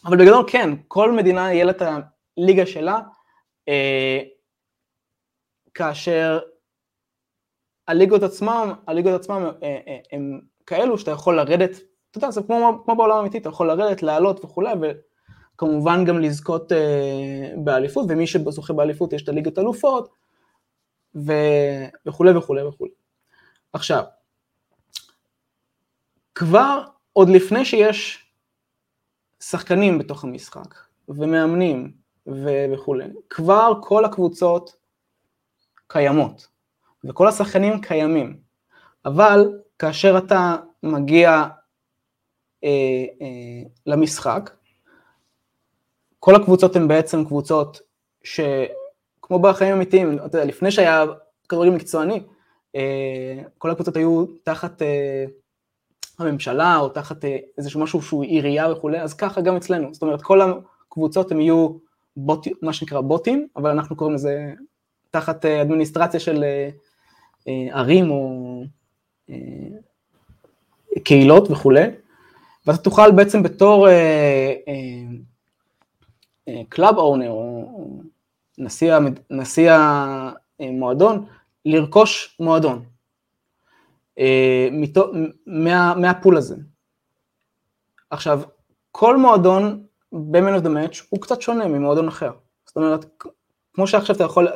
[0.05, 1.81] אבל בגדול כן, כל מדינה יהיה לה את
[2.37, 2.99] הליגה שלה,
[3.67, 4.21] אה,
[5.73, 6.39] כאשר
[7.87, 9.29] הליגות עצמם, הליגות
[9.63, 11.71] אה, הם כאלו שאתה יכול לרדת,
[12.11, 14.71] אתה יודע, זה כמו, כמו בעולם האמיתי, אתה יכול לרדת, לעלות וכולי,
[15.55, 16.71] וכמובן גם לזכות
[17.63, 20.09] באליפות, ומי שזוכה באליפות יש את הליגת אלופות,
[21.15, 22.91] וכולי וכולי וכולי.
[23.73, 24.03] עכשיו,
[26.35, 28.25] כבר עוד לפני שיש
[29.39, 30.75] שחקנים בתוך המשחק,
[31.09, 31.91] ומאמנים,
[32.73, 33.05] וכולי.
[33.29, 34.75] כבר כל הקבוצות
[35.87, 36.47] קיימות,
[37.03, 38.39] וכל השחקנים קיימים,
[39.05, 41.43] אבל כאשר אתה מגיע
[42.63, 42.69] אה,
[43.21, 44.51] אה, למשחק,
[46.19, 47.81] כל הקבוצות הן בעצם קבוצות
[48.23, 51.05] שכמו בחיים אמיתיים, אתה יודע, לפני שהיה
[51.49, 52.23] כדורגל מקצועני,
[52.75, 55.25] אה, כל הקבוצות היו תחת אה,
[56.19, 60.21] הממשלה או תחת אה, איזשהו משהו שהוא עירייה וכולי, אז ככה גם אצלנו, זאת אומרת
[60.21, 61.69] כל הקבוצות הן יהיו
[62.17, 64.53] בוט, מה שנקרא בוטים, אבל אנחנו קוראים לזה
[65.11, 66.69] תחת אה, אדמיניסטרציה של אה,
[67.47, 68.63] אה, ערים או
[71.03, 71.83] קהילות וכולי,
[72.67, 73.87] ואתה תוכל בעצם בתור
[76.69, 78.01] club owner או
[78.57, 78.95] נשיא,
[79.29, 79.71] נשיא
[80.59, 81.25] המועדון,
[81.65, 82.85] לרכוש מועדון
[85.47, 86.55] מה, מהפול הזה.
[88.09, 88.41] עכשיו,
[88.91, 92.31] כל מועדון ב-Man of the Match הוא קצת שונה ממועדון אחר.
[92.65, 93.05] זאת אומרת,
[93.73, 94.47] כמו שעכשיו אתה יכול,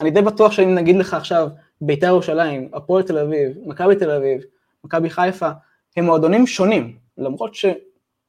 [0.00, 1.48] אני די בטוח שאם נגיד לך עכשיו
[1.80, 4.42] בית"ר ירושלים, הפועל תל אביב, מכבי תל אביב,
[4.84, 5.50] מכבי חיפה,
[5.96, 7.78] הם מועדונים שונים, למרות שאתה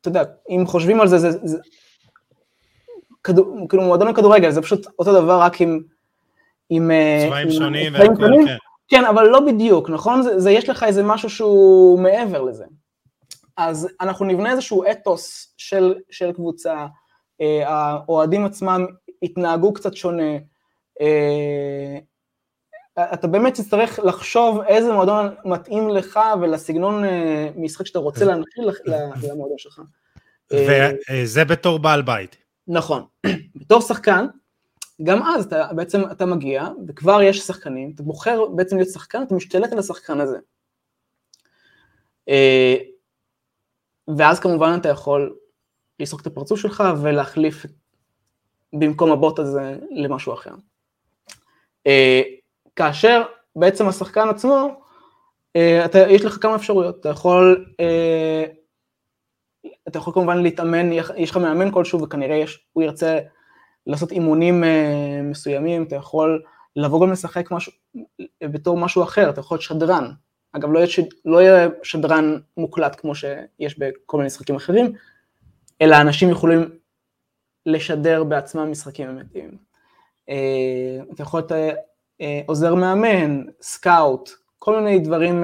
[0.06, 1.58] יודע, אם חושבים על זה, זה, זה
[3.24, 5.80] כדור, כאילו מועדון לכדורגל, זה פשוט אותו דבר רק עם...
[6.70, 8.14] עם אה, צבעים שונים והכל,
[8.46, 8.58] כן.
[8.88, 10.22] כן, אבל לא בדיוק, נכון?
[10.22, 12.66] זה, זה יש לך איזה משהו שהוא מעבר לזה.
[13.58, 16.86] אז אנחנו נבנה איזשהו אתוס של, של קבוצה,
[17.42, 18.86] אה, האוהדים עצמם
[19.22, 20.32] יתנהגו קצת שונה,
[21.02, 21.98] אה,
[23.00, 28.70] אתה באמת תצטרך לחשוב איזה מועדון מתאים לך ולסגנון אה, משחק שאתה רוצה להנחיל
[29.24, 29.82] למועדון שלך.
[30.52, 32.38] וזה בתור בעל בית.
[32.68, 33.06] נכון.
[33.62, 34.26] בתור שחקן,
[35.04, 39.36] גם אז אתה, בעצם אתה מגיע, וכבר יש שחקנים, אתה בוחר בעצם להיות שחקן, אתה
[39.36, 40.38] משתלט על השחקן הזה.
[44.18, 45.36] ואז כמובן אתה יכול
[46.00, 47.66] לסרוק את הפרצוף שלך ולהחליף
[48.74, 50.54] במקום הבוט הזה למשהו אחר.
[52.80, 53.24] אה, כאשר
[53.56, 54.82] בעצם השחקן עצמו,
[55.56, 58.46] אה, אתה, יש לך כמה אפשרויות, אתה יכול, אה,
[59.88, 63.20] אתה יכול כמובן להתאמן, יש לך מאמן כלשהו וכנראה יש, הוא ירצה
[63.88, 64.64] לעשות אימונים
[65.24, 66.44] מסוימים, אתה יכול
[66.76, 67.72] לבוא גם לשחק משהו,
[68.44, 70.12] בתור משהו אחר, אתה יכול להיות שדרן,
[70.54, 71.04] אגב, לא יהיה, שד...
[71.26, 74.94] לא יהיה שדרן מוקלט כמו שיש בכל מיני משחקים אחרים,
[75.82, 76.70] אלא אנשים יכולים
[77.66, 79.58] לשדר בעצמם משחקים אמיתיים.
[80.30, 81.74] אה, אתה יכול להיות אה, אה,
[82.46, 84.30] עוזר מאמן, סקאוט,
[84.60, 85.44] כל מיני דברים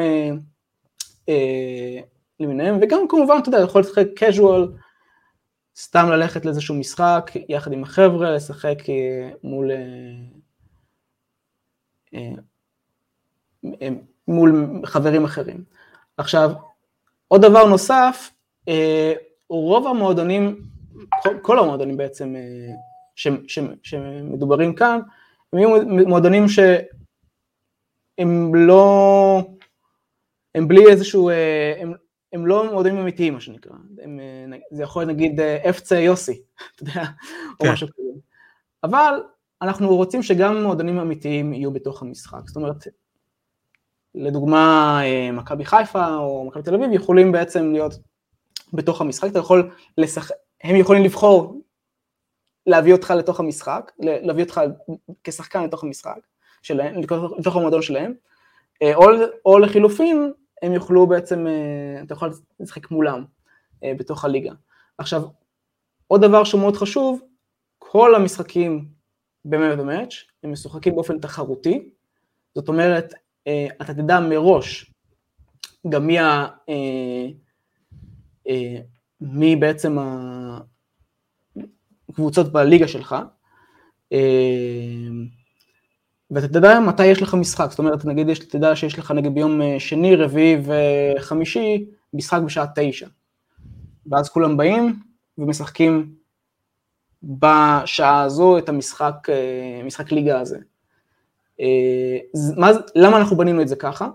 [2.40, 4.80] למיניהם, וגם כמובן, אתה יודע, יכול לשחק casual,
[5.78, 8.78] סתם ללכת לאיזשהו משחק יחד עם החבר'ה, לשחק
[9.44, 9.72] מול...
[14.28, 15.64] מול חברים אחרים.
[16.18, 16.52] עכשיו,
[17.28, 18.32] עוד דבר נוסף,
[18.68, 19.14] אה,
[19.50, 20.62] רוב המועדונים,
[21.42, 22.74] כל המועדונים בעצם אה,
[23.84, 25.00] שמדוברים כאן,
[25.54, 25.70] הם יהיו
[26.08, 29.42] מועדונים שהם לא,
[30.56, 31.94] הם בלי איזשהו, אה, הם,
[32.34, 34.20] הם לא מועדונים אמיתיים מה שנקרא, הם,
[34.72, 36.42] זה יכול להיות נגיד אפצה יוסי,
[36.76, 37.04] אתה יודע,
[37.60, 37.72] או כן.
[37.72, 38.20] משהו כזה.
[38.84, 39.22] אבל
[39.62, 42.88] אנחנו רוצים שגם מועדונים אמיתיים יהיו בתוך המשחק, זאת אומרת,
[44.16, 47.94] לדוגמה אה, מכבי חיפה או מכבי תל אביב יכולים בעצם להיות
[48.74, 51.62] בתוך המשחק, אתה יכול לשחק, הם יכולים לבחור
[52.68, 54.62] להביא אותך לתוך המשחק, להביא אותך
[55.24, 56.20] כשחקן לתוך המשחק
[56.62, 57.02] שלהם,
[57.38, 58.14] לתוך המועדון שלהם,
[58.82, 59.06] אה, או,
[59.46, 63.24] או לחילופין הם יוכלו בעצם, אה, אתה יכול לשחק מולם.
[63.84, 64.52] בתוך הליגה.
[64.98, 65.24] עכשיו,
[66.08, 67.22] עוד דבר שהוא מאוד חשוב,
[67.78, 68.86] כל המשחקים
[69.46, 71.90] ב-Man of הם משוחקים באופן תחרותי,
[72.56, 73.14] זאת אומרת,
[73.82, 74.92] אתה תדע מראש
[75.90, 76.48] גם מי, ה,
[79.22, 79.98] מי בעצם
[82.18, 83.16] הקבוצות בליגה שלך,
[86.32, 89.62] ואתה תדע מתי יש לך משחק, זאת אומרת, נגיד, יש, תדע שיש לך נגיד ביום
[89.62, 93.08] אה, שני, רביעי וחמישי, משחק בשעה תשע.
[94.08, 95.00] ואז כולם באים
[95.38, 96.14] ומשחקים
[97.24, 100.58] בשעה הזו את המשחק, אה, משחק ליגה הזה.
[101.60, 102.18] אה,
[102.58, 104.10] מה, למה אנחנו בנינו את זה ככה?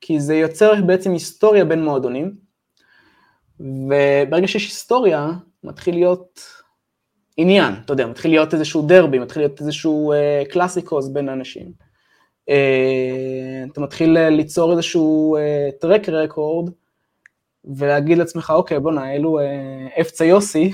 [0.00, 2.36] כי זה יוצר בעצם היסטוריה בין מועדונים,
[3.60, 5.30] וברגע שיש היסטוריה,
[5.64, 6.40] מתחיל להיות
[7.36, 11.72] עניין, אתה יודע, מתחיל להיות איזשהו דרבי, מתחיל להיות איזשהו אה, קלאסיקוס בין אנשים.
[12.48, 16.70] אה, אתה מתחיל אה, ליצור איזשהו אה, טרק רקורד,
[17.64, 20.72] ולהגיד לעצמך, אוקיי, בואנה, אלו אה, אפצה יוסי,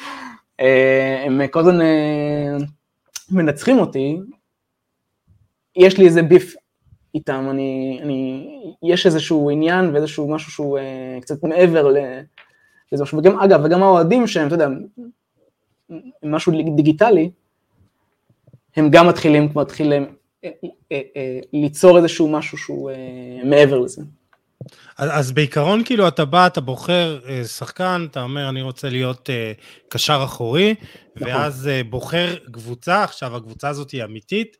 [0.60, 2.56] אה, הם כל הזמן אה,
[3.30, 4.18] מנצחים אותי,
[5.76, 6.54] יש לי איזה ביף
[7.14, 8.46] איתם, אני, אני,
[8.82, 11.88] יש איזשהו עניין ואיזשהו משהו שהוא אה, קצת מעבר
[12.92, 14.68] לזה משהו, וגם, אגב, וגם האוהדים שהם, אתה יודע,
[16.22, 17.30] משהו דיגיטלי,
[18.76, 20.06] הם גם מתחילים, מתחילים
[20.44, 20.50] אה,
[20.92, 22.90] אה, אה, ליצור איזשהו משהו שהוא
[23.44, 24.02] מעבר לזה.
[24.98, 29.30] אז, בעיקרון כאילו אתה בא, אתה בוחר שחקן, אתה אומר אני רוצה להיות
[29.88, 30.74] קשר אחורי,
[31.16, 31.28] נכון.
[31.28, 34.56] ואז בוחר קבוצה, עכשיו הקבוצה הזאת היא אמיתית,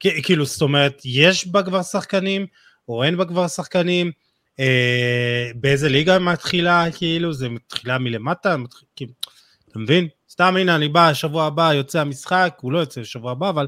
[0.00, 2.46] כאילו זאת אומרת יש בה כבר שחקנים,
[2.88, 4.10] או אין בה כבר שחקנים,
[5.54, 9.12] באיזה ליגה מתחילה, כאילו זה מתחילה מלמטה, מתחיל, כאילו,
[9.74, 10.08] אתה מבין?
[10.30, 13.66] סתם הנה אני בא, שבוע הבא יוצא המשחק, הוא לא יוצא בשבוע הבא, אבל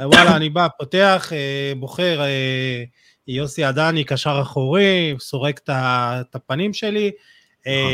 [0.00, 2.84] אה, וואלה, אני בא, פותח, אה, בוחר אה,
[3.28, 7.10] יוסי עדני, קשר אחורי, סורק את הפנים שלי,
[7.60, 7.92] נכון.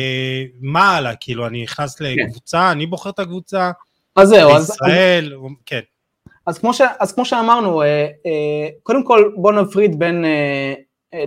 [0.61, 1.17] מה הלאה?
[1.21, 2.05] כאילו, אני נכנס כן.
[2.05, 3.71] לקבוצה, אני בוחר את הקבוצה,
[4.17, 4.71] אז זהו, אז...
[4.71, 5.33] ישראל,
[5.67, 5.81] כן.
[6.47, 7.83] אז כמו, ש, אז כמו שאמרנו,
[8.83, 10.25] קודם כל בוא נפריד בין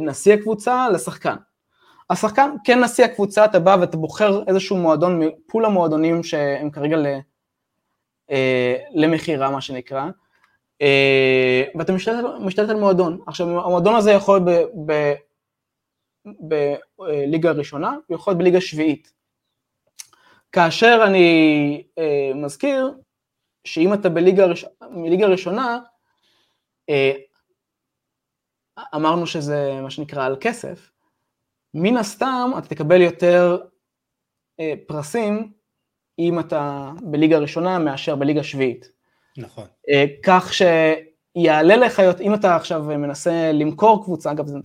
[0.02, 1.36] נשיא הקבוצה לשחקן.
[2.10, 7.06] השחקן כן נשיא הקבוצה, אתה בא ואתה בוחר איזשהו מועדון מפול המועדונים שהם כרגע ל,
[8.32, 10.06] אה, למכירה, מה שנקרא,
[10.82, 13.20] אה, ואתה משתלט, משתלט על מועדון.
[13.28, 14.40] עכשיו, המועדון הזה יכול
[16.26, 19.14] בליגה ראשונה, ויכול להיות בליגה שביעית.
[20.52, 22.94] כאשר אני אה, מזכיר
[23.68, 24.66] שאם אתה בליגה ראש...
[25.30, 25.80] ראשונה,
[26.90, 27.12] אה,
[28.96, 30.92] אמרנו שזה מה שנקרא על כסף,
[31.74, 33.58] מן הסתם אתה תקבל יותר
[34.60, 35.52] אה, פרסים
[36.20, 38.92] אם אתה בליגה ראשונה מאשר בליגה שביעית.
[39.38, 39.66] נכון.
[39.90, 44.58] אה, כך שיעלה לך, אם אתה עכשיו מנסה למכור קבוצה, אגב זה,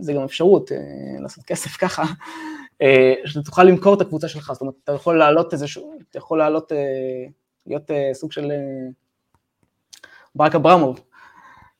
[0.00, 0.78] זה גם אפשרות אה,
[1.22, 2.02] לעשות כסף ככה,
[2.82, 6.38] אה, שאתה תוכל למכור את הקבוצה שלך, זאת אומרת אתה יכול לעלות איזשהו, אתה יכול
[6.38, 7.26] לעלות, אה,
[7.66, 8.90] להיות אה, סוג של אה,
[10.34, 11.00] ברק אברמוב,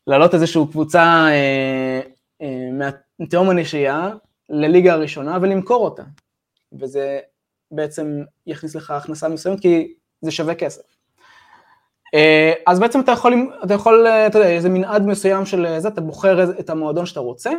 [0.07, 2.01] לעלות איזושהי קבוצה אה,
[2.43, 2.69] אה,
[3.19, 4.11] מהתהום הנשייה,
[4.49, 6.03] לליגה הראשונה ולמכור אותה.
[6.73, 7.19] וזה
[7.71, 10.83] בעצם יכניס לך הכנסה מסוימת כי זה שווה כסף.
[12.15, 16.01] אה, אז בעצם אתה יכול, אתה יכול, אתה יודע, איזה מנעד מסוים של זה, אתה
[16.01, 17.51] בוחר את המועדון שאתה רוצה,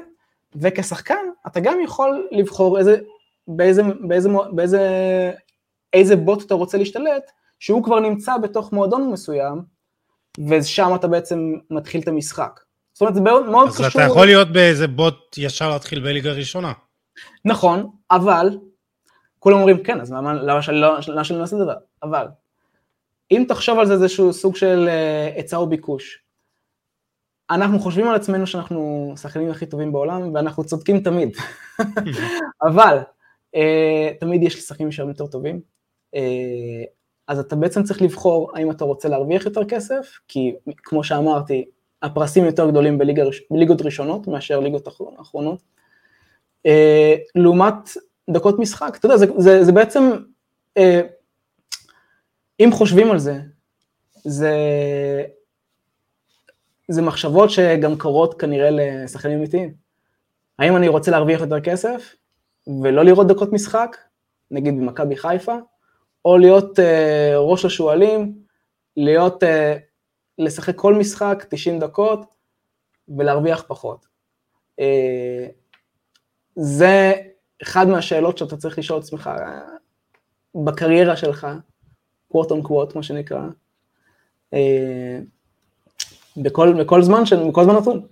[0.55, 2.97] וכשחקן אתה גם יכול לבחור איזה,
[3.47, 4.81] באיזה, באיזה, באיזה,
[5.93, 9.61] איזה בוט אתה רוצה להשתלט, שהוא כבר נמצא בתוך מועדון מסוים,
[10.49, 12.59] ושם אתה בעצם מתחיל את המשחק.
[12.95, 13.85] זאת אומרת, זה מאוד אז קשור...
[13.85, 16.73] אז אתה יכול להיות באיזה בוט ישר להתחיל בליגה ראשונה.
[17.45, 18.57] נכון, אבל,
[19.39, 20.97] כולם אומרים, כן, אז למה, למה שאני לא,
[21.29, 21.75] לא אעשה דבר?
[22.03, 22.27] אבל,
[23.31, 26.23] אם תחשוב על זה איזשהו סוג של אה, היצע או ביקוש,
[27.49, 31.37] אנחנו חושבים על עצמנו שאנחנו השחקנים הכי טובים בעולם, ואנחנו צודקים תמיד.
[32.67, 32.97] אבל,
[33.55, 35.61] אה, תמיד יש שחקנים שהם יותר טובים.
[36.15, 36.83] אה,
[37.27, 41.65] אז אתה בעצם צריך לבחור האם אתה רוצה להרוויח יותר כסף, כי כמו שאמרתי,
[42.01, 42.97] הפרסים יותר גדולים
[43.49, 44.87] בליגות ראשונות מאשר ליגות
[45.21, 45.59] אחרונות.
[46.65, 47.89] אה, לעומת
[48.29, 50.11] דקות משחק, אתה יודע, זה, זה, זה בעצם,
[50.77, 51.01] אה,
[52.59, 53.39] אם חושבים על זה,
[54.23, 54.53] זה,
[56.87, 59.73] זה מחשבות שגם קורות כנראה לשחקנים אמיתיים.
[60.59, 62.15] האם אני רוצה להרוויח יותר כסף
[62.83, 63.97] ולא לראות דקות משחק,
[64.51, 65.55] נגיד במכבי חיפה,
[66.25, 68.33] או להיות אה, ראש השועלים,
[68.97, 69.43] להיות
[70.37, 72.35] לשחק כל משחק 90 דקות
[73.17, 74.05] ולהרוויח פחות.
[74.79, 75.47] אה,
[76.55, 77.13] זה
[77.61, 79.29] אחד מהשאלות שאתה צריך לשאול את עצמך
[80.55, 81.47] בקריירה שלך,
[82.31, 83.41] קוואט און קוואט, מה שנקרא,
[84.53, 85.19] אה,
[86.37, 88.07] בכל, בכל זמן, בכל זמן נתון.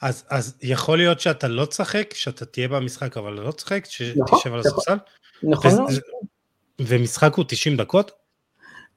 [0.00, 4.52] אז, אז יכול להיות שאתה לא תשחק, שאתה תהיה במשחק אבל לא תשחק, שתשב נכון,
[4.52, 4.96] על הספסל?
[5.42, 5.70] נכון.
[5.70, 5.94] נכון.
[6.80, 8.12] ומשחק הוא 90 דקות?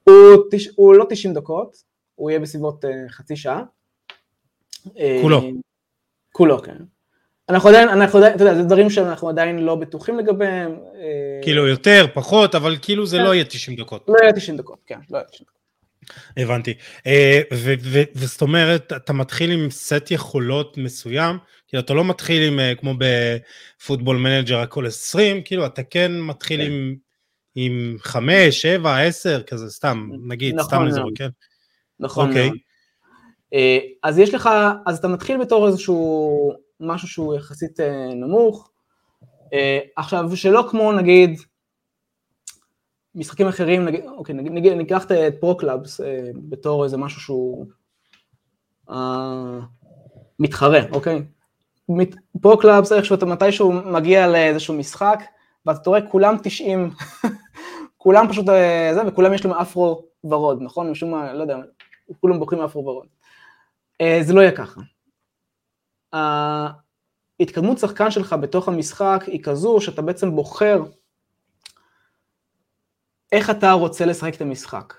[0.04, 0.14] הוא.
[0.76, 1.82] הוא לא 90 דקות,
[2.14, 3.62] הוא יהיה בסביבות uh, חצי שעה.
[5.22, 5.40] כולו.
[5.40, 5.44] Uh,
[6.32, 6.76] כולו, כן.
[7.48, 10.78] אנחנו עדיין, אנחנו עדיין, אתה יודע, זה דברים שאנחנו עדיין לא בטוחים לגביהם.
[11.42, 13.24] כאילו יותר, פחות, אבל כאילו זה כן.
[13.24, 14.04] לא יהיה 90 דקות.
[14.08, 15.54] לא יהיה 90 דקות, כן, לא יהיה 90 דקות.
[16.36, 16.74] הבנתי.
[18.14, 22.94] וזאת אומרת, אתה מתחיל עם סט יכולות מסוים, כאילו אתה לא מתחיל עם, אה, כמו
[22.98, 26.66] ב-Football Manager הכל 20, כאילו אתה כן מתחיל כן.
[26.66, 26.94] עם,
[27.54, 31.28] עם 5, 7, 10, כזה סתם, נגיד, נכון סתם לזרוק, כן?
[32.04, 32.28] נכון okay.
[32.28, 32.48] אוקיי.
[32.48, 32.58] מאוד.
[33.54, 34.50] אה, אז יש לך,
[34.86, 38.70] אז אתה מתחיל בתור איזשהו משהו שהוא יחסית אה, נמוך,
[39.96, 41.40] עכשיו שלא כמו נגיד
[43.14, 47.66] משחקים אחרים, נגיד, אוקיי, נגיד, נגיד ניקח את Pro Clubs אה, בתור איזה משהו שהוא
[48.90, 49.58] אה,
[50.38, 51.22] מתחרה, אוקיי?
[52.40, 55.22] Pro Clubs איכשהו אתה מתישהו מגיע לאיזשהו משחק,
[55.66, 56.90] ואתה רואה כולם 90,
[57.96, 60.90] כולם פשוט אה, זה, וכולם יש להם אפרו ורוד, נכון?
[60.90, 61.58] משום מה, לא יודע,
[62.20, 63.06] כולם בוחרים אפרו ורוד.
[64.00, 64.80] אה, זה לא יהיה ככה.
[67.40, 70.82] ההתקדמות שחקן שלך בתוך המשחק היא כזו שאתה בעצם בוחר
[73.32, 74.94] איך אתה רוצה לשחק את המשחק.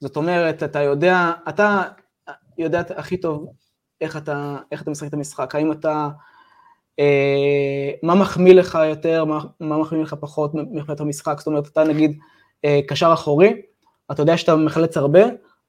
[0.00, 1.82] זאת אומרת, אתה יודע, אתה
[2.58, 3.52] יודע הכי טוב
[4.00, 6.08] איך אתה, איך אתה משחק את המשחק, האם אתה,
[6.98, 11.84] אה, מה מחמיא לך יותר, מה, מה מחמיא לך פחות מבחינת המשחק, זאת אומרת, אתה
[11.84, 12.18] נגיד
[12.64, 13.62] אה, קשר אחורי,
[14.10, 15.20] אתה יודע שאתה מחלץ הרבה,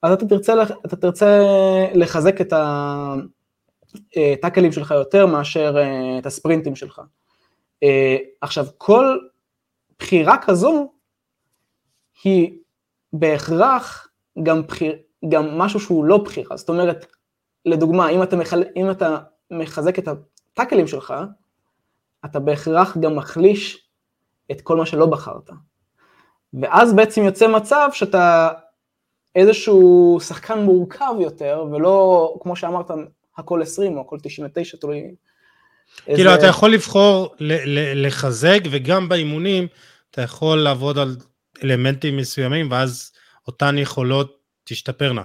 [0.08, 0.54] אז אתה תרצה,
[0.86, 1.44] אתה תרצה
[1.94, 2.54] לחזק את
[4.16, 7.02] הטאקלים אה, שלך יותר מאשר אה, את הספרינטים שלך.
[7.84, 9.18] אה, עכשיו, כל
[10.00, 10.92] בחירה כזו,
[12.24, 12.60] היא
[13.14, 14.08] בהכרח
[14.44, 14.96] גם, בחיר,
[15.30, 16.58] גם משהו שהוא לא בחירה.
[16.58, 17.06] זאת אומרת,
[17.66, 18.64] לדוגמה, אם אתה, מחל...
[18.76, 19.18] אם אתה
[19.52, 21.14] מחזק את הטאקלים שלך,
[22.26, 23.90] אתה בהכרח גם מחליש
[24.52, 25.50] את כל מה שלא בחרת.
[26.62, 28.50] ואז בעצם יוצא מצב שאתה
[29.38, 32.92] איזשהו שחקן מורכב יותר, ולא, כמו שאמרת,
[33.38, 35.04] הכל 20 או הכל 99, תלוי...
[36.06, 36.36] כאילו.
[36.36, 37.36] אתה יכול לבחור
[37.96, 39.68] לחזק, וגם באימונים
[40.12, 41.16] אתה יכול לעבוד על
[41.64, 43.12] אלמנטים מסוימים, ואז
[43.48, 45.22] אותן יכולות תשתפרנה.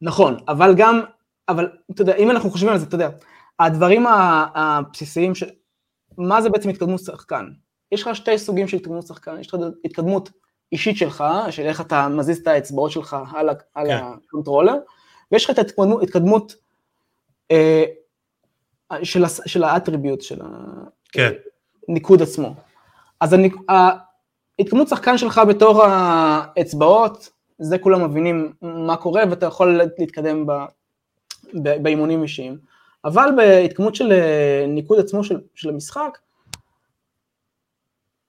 [0.00, 1.00] נכון, אבל גם,
[1.48, 3.08] אבל אתה יודע, אם אנחנו חושבים על זה, אתה יודע,
[3.58, 4.06] הדברים
[4.54, 5.44] הבסיסיים, ש...
[6.18, 7.46] מה זה בעצם התקדמות שחקן?
[7.92, 10.30] יש לך שתי סוגים של התקדמות שחקן, יש לך התקדמות
[10.72, 13.98] אישית שלך, של איך אתה מזיז את האצבעות שלך על, על כן.
[14.02, 14.74] ה controller,
[15.32, 16.54] ויש לך את ההתקדמות, התקדמות
[17.50, 17.84] אה,
[19.02, 20.40] של, של ה attribute, של
[21.12, 21.32] כן.
[21.88, 22.54] הניקוד עצמו.
[23.20, 23.56] אז הניק,
[24.58, 30.52] התקדמות שחקן שלך בתור האצבעות, זה כולם מבינים מה קורה ואתה יכול להתקדם ב,
[31.62, 32.58] ב, באימונים אישיים.
[33.04, 36.18] אבל בהתקדמות של אה, ניקוד עצמו של, של המשחק,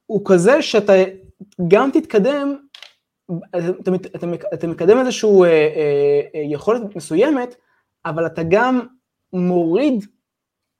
[0.06, 0.93] הוא כזה שאתה
[1.67, 2.56] גם תתקדם,
[3.50, 7.56] אתה, אתה, אתה מקדם איזושהי אה, אה, אה, יכולת מסוימת,
[8.06, 8.80] אבל אתה גם
[9.34, 10.06] מוריד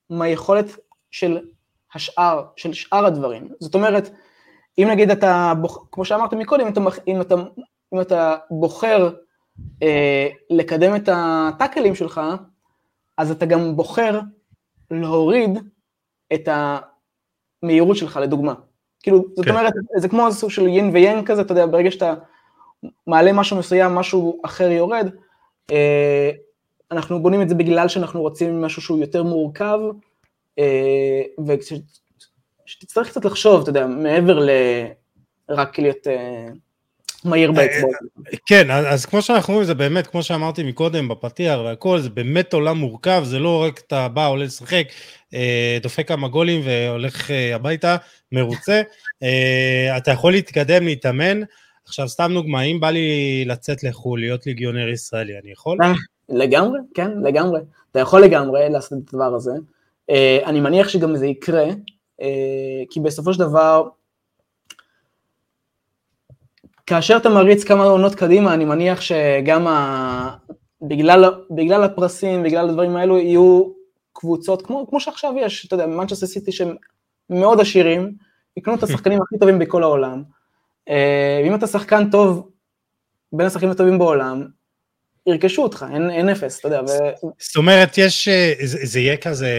[0.10, 0.65] מהיכולת
[1.12, 1.39] של
[1.93, 3.50] השאר, של שאר הדברים.
[3.60, 4.10] זאת אומרת,
[4.78, 5.54] אם נגיד אתה,
[5.91, 7.36] כמו שאמרת מקודם, אתה, אם אתה,
[7.93, 9.10] אם אתה בוחר
[9.84, 12.22] אה, לקדם את הטאקלים שלך,
[13.17, 14.20] אז אתה גם בוחר
[14.91, 15.60] להוריד
[16.34, 16.50] את
[17.63, 18.54] המהירות שלך, לדוגמה.
[19.04, 19.52] כאילו, זאת כן.
[19.52, 22.14] אומרת, זה כמו סוג של יין ויין כזה, אתה יודע, ברגע שאתה
[23.08, 25.10] מעלה משהו מסוים, משהו אחר יורד,
[25.72, 26.32] אה,
[26.92, 29.80] אנחנו בונים את זה בגלל שאנחנו רוצים משהו שהוא יותר מורכב,
[30.60, 31.74] אה, וכש,
[32.68, 34.40] שתצטרך קצת לחשוב, אתה יודע, מעבר
[35.50, 36.56] לרק להיות uh,
[37.26, 37.96] מהיר באצבעות.
[38.46, 42.78] כן, אז כמו שאנחנו רואים, זה באמת, כמו שאמרתי מקודם, בפתיח והכל, זה באמת עולם
[42.78, 44.94] מורכב, זה לא רק אתה בא, עולה לשחק, אה,
[45.82, 47.96] דופק כמה גולים והולך אה, הביתה,
[48.32, 48.82] מרוצה.
[49.98, 51.42] אתה יכול להתקדם, להתאמן.
[51.86, 55.78] עכשיו, סתם דוגמא, אם בא לי לצאת לחו"ל, להיות ליגיונר ישראלי, אני יכול?
[56.30, 57.60] לגמרי, כן, לגמרי.
[57.92, 59.52] אתה יכול לגמרי לעשות את הדבר הזה.
[60.46, 61.65] אני מניח שגם זה יקרה,
[62.21, 63.88] אה, כי בסופו של דבר,
[66.86, 70.36] כאשר אתה מריץ כמה עונות קדימה, אני מניח שגם ה...
[70.82, 73.77] בגלל, בגלל הפרסים, בגלל הדברים האלו, יהיו
[74.20, 76.76] קבוצות, כמו, כמו שעכשיו יש, אתה יודע, מנצ'סטר סיטי שהם
[77.30, 78.13] מאוד עשירים,
[78.58, 80.24] יקנו את השחקנים הכי טובים בכל העולם.
[80.90, 82.50] אה, ואם אתה שחקן טוב,
[83.34, 84.48] בין השחקנים הטובים בעולם,
[85.28, 86.82] ירכשו אותך, אין, אין אפס, אתה יודע.
[86.82, 86.88] ו...
[87.40, 89.52] זאת אומרת, יש, אה, זה, זה יהיה כזה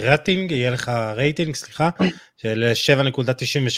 [0.00, 1.90] רטינג, יהיה לך רייטינג, סליחה,
[2.36, 2.72] של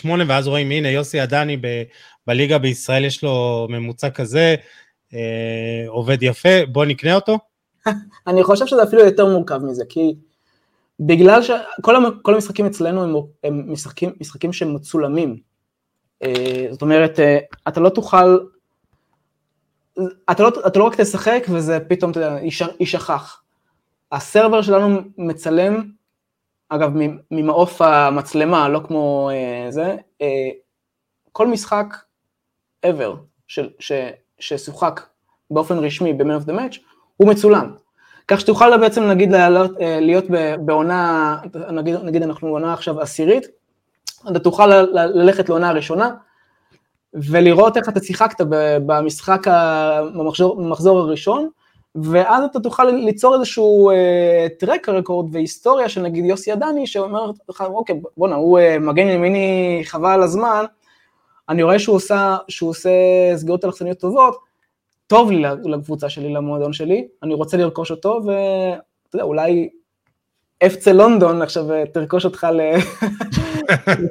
[0.05, 1.83] 7.98, ואז רואים, הנה, יוסי עדני ב,
[2.27, 4.55] בליגה בישראל יש לו ממוצע כזה,
[5.15, 7.52] אה, עובד יפה, בוא נקנה אותו?
[8.27, 10.15] אני חושב שזה אפילו יותר מורכב מזה, כי
[11.01, 13.15] בגלל שכל המשחקים אצלנו הם,
[13.45, 15.41] הם משחקים, משחקים שהם מצולמים.
[16.23, 18.39] אה, זאת אומרת, אה, אתה לא תוכל,
[20.31, 22.13] אתה לא, אתה לא רק תשחק וזה פתאום,
[22.81, 23.43] יישכח.
[24.13, 25.91] הסרבר שלנו מצלם,
[26.69, 26.91] אגב,
[27.31, 29.97] ממעוף המצלמה, לא כמו אה, זה,
[31.33, 31.97] כל משחק
[32.87, 33.17] ever
[34.39, 35.01] ששוחק
[35.51, 36.79] באופן רשמי ב-Man of the Match,
[37.23, 37.71] הוא מצולם.
[38.29, 40.25] כך שתוכל בעצם נגיד לעלות, להיות
[40.61, 41.37] בעונה,
[41.71, 43.47] נגיד, נגיד אנחנו בעונה עכשיו עשירית,
[44.31, 46.11] אתה תוכל ללכת לעונה הראשונה,
[47.15, 48.45] ולראות איך אתה שיחקת
[48.87, 49.47] במשחק,
[50.15, 51.49] במחזור הראשון,
[51.95, 53.91] ואז אתה תוכל ליצור איזשהו
[54.59, 59.09] טרק uh, רקורד והיסטוריה של נגיד יוסי עדני, שאומר לך, אוקיי, בואנה, הוא uh, מגן
[59.09, 60.65] ימיני חבל על הזמן,
[61.49, 62.91] אני רואה שהוא עושה, שהוא עושה
[63.37, 64.37] סגירות אלכסוניות טובות,
[65.13, 69.69] טוב לי לקבוצה שלי, למועדון שלי, אני רוצה לרכוש אותו, ואתה יודע, אולי
[70.67, 72.47] אפצה לונדון עכשיו אה, תרכוש אותך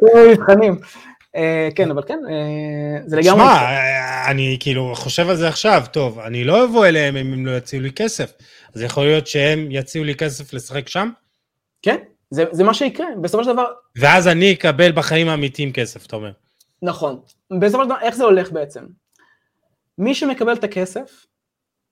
[0.02, 0.80] למבחנים.
[1.36, 3.41] אה, כן, אבל כן, אה, זה לגמרי...
[3.41, 7.52] שמע, אני כאילו חושב על זה עכשיו, טוב, אני לא אבוא אליהם אם הם לא
[7.58, 8.34] יציעו לי כסף.
[8.76, 11.10] אז יכול להיות שהם יציעו לי כסף לשחק שם?
[11.82, 11.97] כן,
[12.30, 13.66] זה, זה מה שיקרה, בסופו של דבר...
[13.97, 16.32] ואז אני אקבל בחיים האמיתיים כסף, אתה אומר.
[16.82, 17.20] נכון.
[17.60, 19.01] בסופו של דבר, איך זה הולך בעצם?
[20.02, 21.26] מי שמקבל את הכסף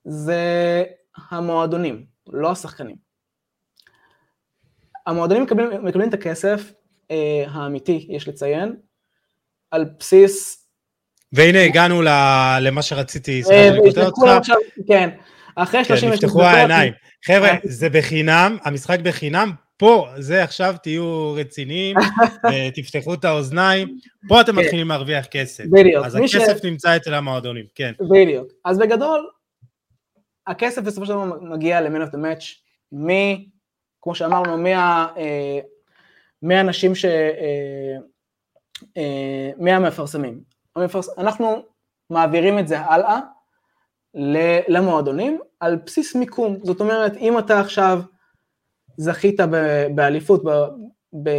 [0.05, 0.83] זה
[1.29, 2.95] המועדונים, לא השחקנים.
[5.07, 6.71] המועדונים מקבלים, מקבלים את הכסף
[7.11, 8.75] אה, האמיתי, יש לציין,
[9.71, 10.65] על בסיס...
[11.33, 12.01] והנה הגענו
[12.61, 14.51] למה שרציתי, סליחה שאני כותב אותך.
[14.87, 15.09] כן,
[15.55, 16.93] אחרי 30 כן, נפתחו העיניים.
[17.25, 21.95] חבר'ה, זה בחינם, המשחק בחינם, פה, זה עכשיו תהיו רציניים,
[22.75, 24.59] תפתחו את האוזניים, פה אתם כן.
[24.59, 25.63] מתחילים להרוויח כסף.
[25.71, 26.05] בדיוק.
[26.05, 27.93] אז הכסף נמצא אצל המועדונים, כן.
[28.09, 28.47] בדיוק.
[28.65, 29.29] אז בגדול,
[30.47, 32.45] הכסף בסופו של דבר מגיע ל-Man of the Match,
[32.93, 33.07] מ...
[34.01, 35.07] כמו שאמרנו, מה...
[35.17, 35.59] אה,
[36.41, 37.05] מהאנשים ש...
[37.05, 37.97] אה,
[38.97, 40.41] אה, מהמפרסמים.
[41.17, 41.63] אנחנו
[42.09, 43.19] מעבירים את זה הלאה
[44.67, 46.57] למועדונים על בסיס מיקום.
[46.63, 48.01] זאת אומרת, אם אתה עכשיו
[48.99, 49.39] זכית
[49.95, 50.49] באליפות ב,
[51.23, 51.29] ב,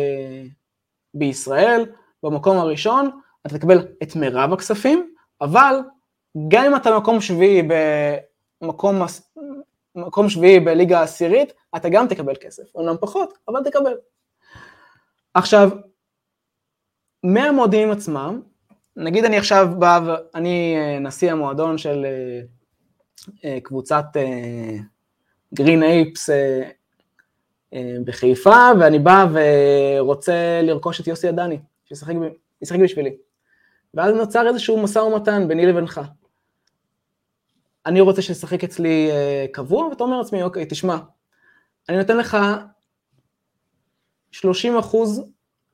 [1.14, 1.86] בישראל,
[2.22, 3.10] במקום הראשון,
[3.46, 5.76] אתה תקבל את מירב הכספים, אבל
[6.48, 7.62] גם אם אתה מקום שביעי
[8.62, 9.02] במקום
[9.94, 13.94] מקום שביעי בליגה העשירית, אתה גם תקבל כסף, אומנם פחות, אבל תקבל.
[15.34, 15.70] עכשיו,
[17.24, 18.40] מהמועדים עצמם,
[18.96, 22.40] נגיד אני עכשיו בא ואני אה, נשיא המועדון של אה,
[23.44, 24.04] אה, קבוצת
[25.54, 26.30] גרין אייפס
[28.04, 33.16] בחיפה, ואני בא ורוצה לרכוש את יוסי עדני, שישחק בשבילי.
[33.94, 36.00] ואז נוצר איזשהו משא ומתן ביני לבינך.
[37.86, 39.10] אני רוצה שישחק אצלי
[39.52, 40.96] קבוע, ואתה אומר לעצמי, אוקיי, תשמע,
[41.88, 42.36] אני נותן לך
[44.30, 45.22] 30 אחוז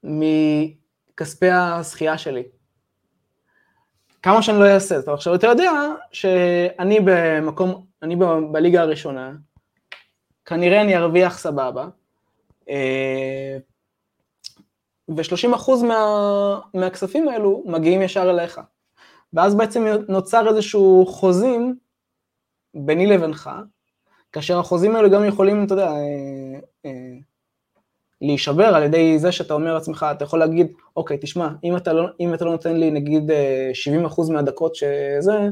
[0.02, 2.42] מכספי הזכייה שלי.
[4.22, 5.00] כמה שאני לא אעשה.
[5.00, 5.72] זאת עכשיו אתה יודע
[6.12, 8.16] שאני במקום, אני
[8.52, 9.32] בליגה הראשונה,
[10.46, 11.88] כנראה אני ארוויח סבבה,
[12.68, 13.58] אה,
[15.08, 18.60] ו-30% מה, מהכספים האלו מגיעים ישר אליך.
[19.32, 21.76] ואז בעצם נוצר איזשהו חוזים
[22.74, 23.50] ביני לבינך,
[24.32, 26.90] כאשר החוזים האלו גם יכולים, אתה יודע, אה, אה,
[28.20, 32.06] להישבר על ידי זה שאתה אומר לעצמך, אתה יכול להגיד, אוקיי, תשמע, אם אתה לא,
[32.20, 33.30] אם אתה לא נותן לי נגיד
[34.08, 35.48] 70% מהדקות שזה,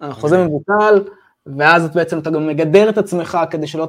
[0.00, 0.48] החוזה אוקיי.
[0.48, 1.04] מבוטל,
[1.46, 3.88] ואז בעצם אתה גם מגדר את עצמך כדי שלא,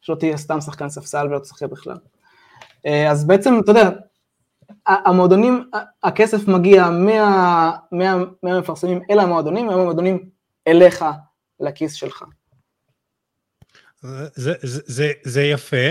[0.00, 1.96] שלא תהיה סתם שחקן ספסל ולא תשחק בכלל.
[2.86, 3.90] אה, אז בעצם, אתה יודע,
[4.86, 5.70] המועדונים,
[6.02, 10.28] הכסף מגיע מה, מה, מהמפרסמים אל המועדונים, מהמועדונים
[10.68, 11.04] אליך,
[11.60, 12.24] לכיס שלך.
[14.02, 15.86] זה, זה, זה, זה יפה,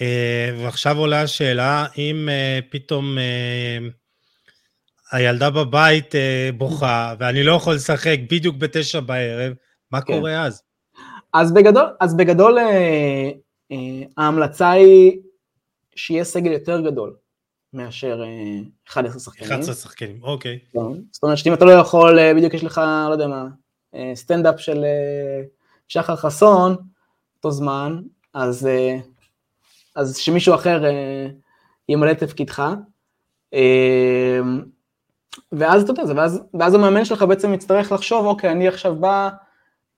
[0.00, 3.18] אה, ועכשיו עולה השאלה, אם אה, פתאום
[5.12, 6.14] הילדה בבית
[6.58, 9.52] בוכה, ואני לא יכול לשחק בדיוק בתשע בערב,
[9.92, 10.18] מה כן.
[10.18, 10.62] קורה אז?
[11.32, 13.30] אז בגדול, אז בגדול אה,
[13.72, 15.20] אה, ההמלצה היא
[15.96, 17.16] שיהיה סגל יותר גדול
[17.72, 19.50] מאשר אה, 11 שחקנים.
[19.50, 20.58] 11 שחקנים, אוקיי.
[20.72, 20.78] כן.
[21.12, 23.46] זאת אומרת שאם אתה לא יכול, אה, בדיוק יש לך, לא יודע מה,
[23.94, 25.42] אה, סטנדאפ של אה,
[25.88, 26.76] שחר חסון,
[27.36, 28.00] אותו זמן,
[28.34, 28.98] אז, אה,
[29.96, 31.26] אז שמישהו אחר אה,
[31.88, 32.62] ימלא את תפקידך.
[33.54, 34.40] אה,
[35.52, 39.28] ואז אתה יודע, ואז, ואז המאמן שלך בעצם יצטרך לחשוב, אוקיי, אני עכשיו בא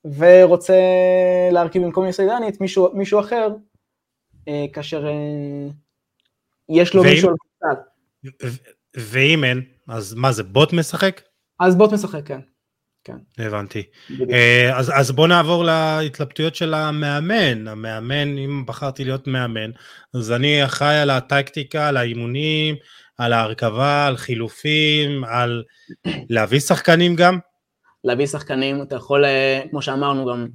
[0.04, 0.74] ורוצה
[1.52, 3.48] להרכיב במקום יוסי את מישהו, מישהו אחר,
[4.48, 5.68] אה, כאשר אה,
[6.68, 7.78] יש לו ואם, מישהו על קצת.
[8.96, 11.20] ואם אין, אז מה זה, בוט משחק?
[11.60, 12.40] אז בוט משחק, כן.
[13.04, 13.16] כן.
[13.38, 13.82] הבנתי.
[14.30, 17.68] אה, אז, אז בוא נעבור להתלבטויות של המאמן.
[17.68, 19.70] המאמן, אם בחרתי להיות מאמן,
[20.14, 22.74] אז אני אחראי על הטקטיקה, על האימונים,
[23.18, 25.62] על ההרכבה, על חילופים, על
[26.30, 27.38] להביא שחקנים גם.
[28.04, 30.46] להביא שחקנים, אתה יכול, אה, כמו שאמרנו, גם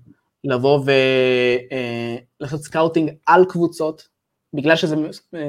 [0.44, 0.80] לבוא
[2.40, 4.08] ולעשות אה, scouting על קבוצות,
[4.54, 4.96] בגלל שזה,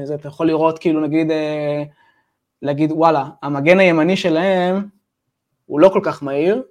[0.05, 1.27] זה, אתה יכול לראות כאילו נגיד,
[2.63, 4.89] להגיד וואלה, המגן הימני שלהם
[5.67, 6.63] הוא לא כל כך מהיר,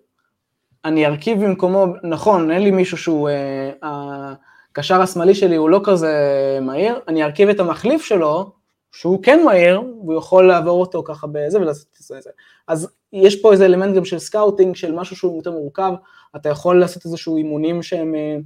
[0.85, 4.33] אני ארכיב במקומו, נכון, אין לי מישהו שהוא, אה,
[4.71, 6.13] הקשר השמאלי שלי הוא לא כזה
[6.61, 8.51] מהיר, אני ארכיב את המחליף שלו,
[8.91, 12.29] שהוא כן מהיר, והוא יכול לעבור אותו ככה בזה ולעשות את זה.
[12.67, 15.93] אז יש פה איזה אלמנט גם של scouting, של משהו שהוא יותר מורכב,
[16.35, 18.37] אתה יכול לעשות איזשהו אימונים שהם אה,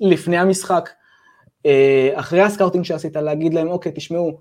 [0.00, 0.90] לפני המשחק,
[1.66, 4.38] אה, אחרי ה scouting שעשית, להגיד להם, אוקיי, תשמעו,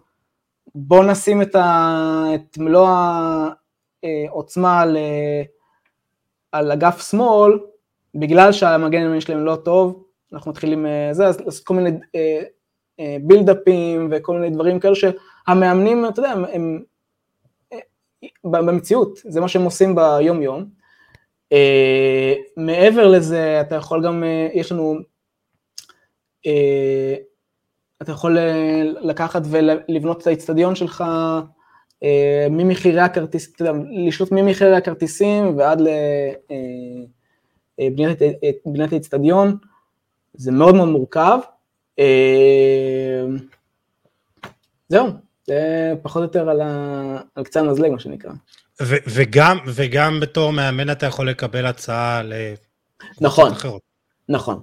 [0.76, 2.89] בואו נשים את, ה, את מלוא
[4.03, 4.97] העוצמה ל...
[6.51, 7.60] על אגף שמאל,
[8.16, 10.03] בגלל שהמגן הימני שלהם לא טוב,
[10.34, 11.89] אנחנו מתחילים אה, זה, אז לעשות כל מיני
[13.22, 16.84] build-up ים אה, אה, וכל מיני דברים כאלו שהמאמנים, אתה יודע, הם, הם
[18.43, 20.65] במציאות, זה מה שהם עושים ביום יום.
[22.57, 24.95] מעבר לזה, אתה יכול גם, יש לנו,
[28.01, 28.38] אתה יכול
[29.01, 31.03] לקחת ולבנות את האיצטדיון שלך,
[32.49, 35.82] ממחירי הכרטיסים, אתה יודע, לשלוט ממחירי הכרטיסים ועד
[37.80, 38.32] לבניית אה,
[38.67, 39.57] אה, האיצטדיון,
[40.34, 41.39] זה מאוד מאוד מורכב.
[41.99, 43.26] אה,
[44.89, 45.07] זהו,
[45.50, 47.18] זה פחות או יותר על, ה...
[47.36, 48.32] על קצה המזלג, מה שנקרא.
[48.82, 52.34] ו- וגם, וגם בתור מאמן אתה יכול לקבל הצעה ל...
[53.22, 53.52] נכון,
[54.30, 54.60] נכון,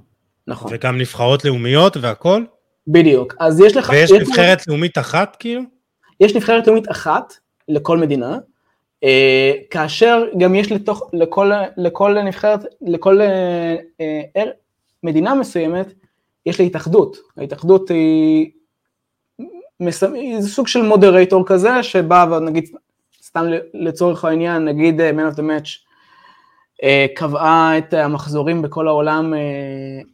[0.46, 0.72] נכון.
[0.74, 2.44] וגם נבחרות לאומיות והכל?
[2.88, 3.88] בדיוק, אז יש לך...
[3.92, 4.68] ויש נבחרת לך...
[4.68, 5.62] לאומית אחת כאילו?
[6.20, 7.34] יש נבחרת לאומית אחת
[7.68, 8.38] לכל מדינה,
[9.04, 13.76] אה, כאשר גם יש לתוך, לכל, לכל נבחרת, לכל אה,
[14.36, 14.44] אה,
[15.02, 15.92] מדינה מסוימת,
[16.46, 17.16] יש לה התאחדות.
[17.36, 18.50] ההתאחדות היא,
[20.14, 22.64] היא סוג של מודרטור כזה, שבא ונגיד,
[23.22, 25.68] סתם לצורך העניין, נגיד Man of the Match,
[27.14, 29.34] קבעה את המחזורים בכל העולם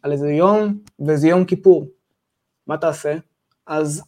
[0.03, 1.87] על איזה יום, וזה יום כיפור.
[2.67, 3.15] מה תעשה?
[3.67, 4.03] אז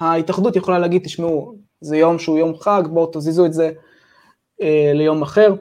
[0.00, 3.72] ההתאחדות יכולה להגיד, תשמעו, זה יום שהוא יום חג, בואו תזיזו את זה
[4.62, 5.54] אה, ליום אחר.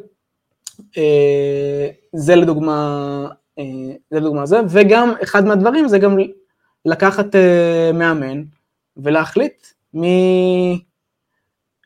[0.97, 3.27] אה, זה לדוגמה,
[3.59, 3.63] אה,
[4.11, 6.17] זה לדוגמה זה, וגם אחד מהדברים זה גם
[6.85, 8.43] לקחת אה, מאמן
[9.03, 10.83] ולהחליט מי,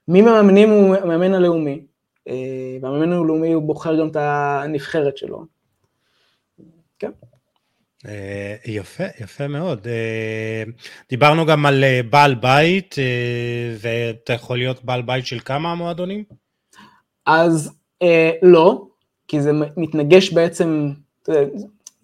[0.08, 1.82] מי מהמאמנים הוא המאמן הלאומי,
[2.28, 5.46] אה, והמאמן הלאומי הוא בוחר גם את הנבחרת שלו.
[7.00, 7.12] כן.
[8.08, 9.88] אה, יפה, יפה מאוד.
[9.88, 10.64] אה,
[11.10, 12.96] דיברנו גם על בעל בית,
[13.80, 16.24] ואתה יכול להיות בעל בית של כמה מועדונים?
[17.26, 17.72] אז
[18.42, 18.88] לא,
[19.28, 20.92] כי זה מתנגש בעצם,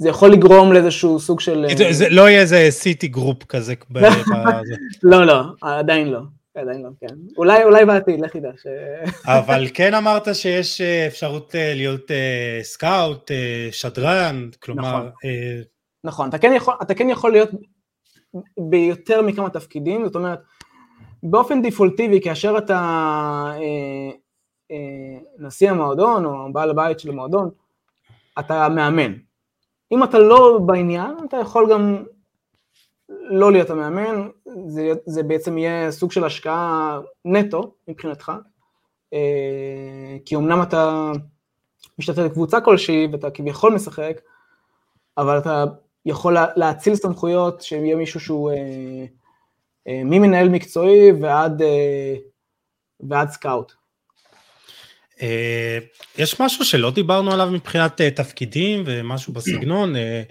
[0.02, 1.66] זה יכול לגרום לאיזשהו סוג של...
[1.92, 3.74] זה לא יהיה איזה City Group כזה.
[5.04, 6.20] לא, לא, עדיין לא.
[6.56, 7.16] עדיין לא, כן.
[7.38, 8.50] אולי, אולי בעתיד, לך תדע.
[8.64, 8.68] ש...
[9.26, 12.12] אבל כן אמרת שיש אפשרות להיות
[12.62, 13.32] scout,
[13.72, 14.98] שדרן, כלומר...
[14.98, 15.12] נכון.
[16.04, 17.50] נכון, אתה כן יכול, אתה כן יכול להיות
[18.70, 20.40] ביותר מכמה תפקידים, זאת אומרת,
[21.24, 22.80] באופן דיפולטיבי, כאשר אתה
[23.54, 24.12] אה,
[24.72, 27.50] אה, נשיא המועדון או בעל הבית של המועדון,
[28.40, 29.14] אתה מאמן.
[29.92, 32.04] אם אתה לא בעניין, אתה יכול גם
[33.10, 34.28] לא להיות המאמן,
[34.68, 38.32] זה, זה בעצם יהיה סוג של השקעה נטו מבחינתך,
[39.14, 41.12] אה, כי אמנם אתה
[42.00, 44.22] משתתף בקבוצה כלשהי ואתה כביכול משחק,
[45.18, 45.66] אבל אתה
[46.06, 49.06] יכול להציל סמכויות, שיהיה מישהו שהוא אה,
[49.88, 52.16] אה, ממנהל מקצועי ועד, אה,
[53.00, 53.81] ועד סקאוט.
[55.22, 55.78] אה,
[56.18, 60.22] יש משהו שלא דיברנו עליו מבחינת אה, תפקידים ומשהו בסגנון, אה,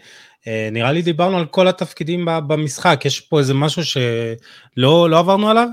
[0.47, 5.51] אה, נראה לי דיברנו על כל התפקידים במשחק, יש פה איזה משהו שלא לא עברנו
[5.51, 5.68] עליו?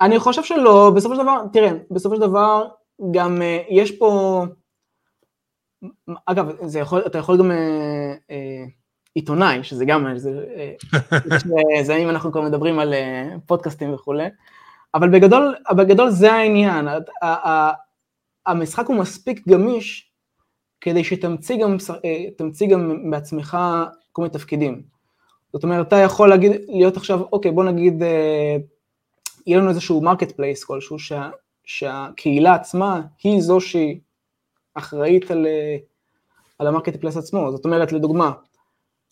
[0.00, 2.66] אני חושב שלא, בסופו של דבר, תראה, בסופו של דבר
[3.10, 4.44] גם יש פה,
[6.26, 8.64] אגב, זה יכול, אתה יכול גם אה, אה,
[9.14, 12.94] עיתונאי, שזה גם, זה, אה, זה אם אנחנו כבר מדברים על
[13.46, 14.26] פודקאסטים וכולי,
[14.94, 16.88] אבל בגדול, בגדול זה העניין,
[18.46, 20.10] המשחק הוא מספיק גמיש
[20.80, 23.58] כדי שתמציא גם, אה, גם בעצמך
[24.12, 24.82] כל מיני תפקידים.
[25.52, 28.02] זאת אומרת, אתה יכול להגיד, להיות עכשיו, אוקיי, בוא נגיד,
[29.46, 31.30] יהיה לנו איזשהו marketplace כלשהו, שה,
[31.64, 34.00] שהקהילה עצמה היא זו שהיא
[34.74, 35.46] אחראית על,
[36.58, 37.50] על ה marketplace עצמו.
[37.50, 38.32] זאת אומרת, לדוגמה,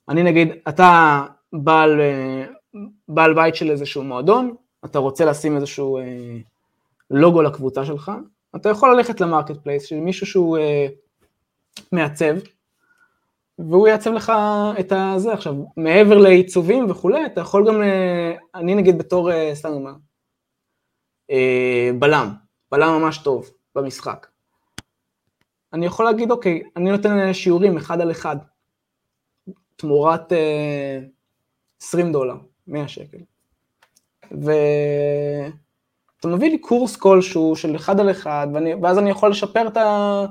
[0.09, 1.22] אני נגיד, אתה
[1.53, 2.45] בעל, אה,
[3.09, 4.55] בעל בית של איזשהו מועדון,
[4.85, 6.37] אתה רוצה לשים איזשהו אה,
[7.11, 8.12] לוגו לקבוצה שלך,
[8.57, 10.87] אתה יכול ללכת ל marketplace של מישהו שהוא, אה,
[11.93, 12.35] מעצב,
[13.59, 14.33] והוא יעצב לך
[14.81, 15.33] את הזה.
[15.33, 17.83] עכשיו, מעבר לעיצובים וכולי, אתה יכול גם,
[18.55, 19.93] אני נגיד בתור, סתם מה,
[21.99, 22.29] בלם,
[22.73, 24.27] בלם ממש טוב במשחק.
[25.73, 28.37] אני יכול להגיד, אוקיי, אני נותן שיעורים אחד על אחד,
[29.77, 30.33] תמורת
[31.83, 32.37] 20 דולר,
[32.67, 33.19] 100 שקל.
[36.21, 39.77] ואתה מביא לי קורס כלשהו של אחד על אחד, ואני, ואז אני יכול לשפר את,
[39.77, 40.25] ה...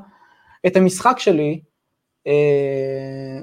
[0.68, 1.60] את המשחק שלי,
[2.28, 3.40] אה,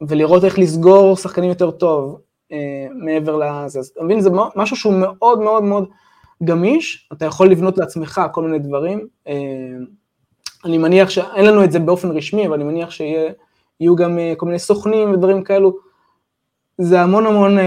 [0.00, 2.20] ולראות איך לסגור שחקנים יותר טוב
[2.52, 3.78] אה, מעבר לזה.
[3.78, 5.88] אז אתה מבין, זה משהו שהוא מאוד מאוד מאוד
[6.44, 9.06] גמיש, אתה יכול לבנות לעצמך כל מיני דברים.
[9.28, 9.34] אה,
[10.64, 14.58] אני מניח שאין לנו את זה באופן רשמי, אבל אני מניח שיהיו גם כל מיני
[14.58, 15.76] סוכנים ודברים כאלו.
[16.78, 17.58] זה המון המון,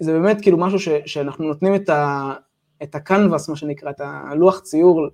[0.00, 2.32] זה באמת כאילו משהו ש, שאנחנו נותנים את, ה,
[2.82, 5.08] את הקנבס, מה שנקרא, את הלוח ציור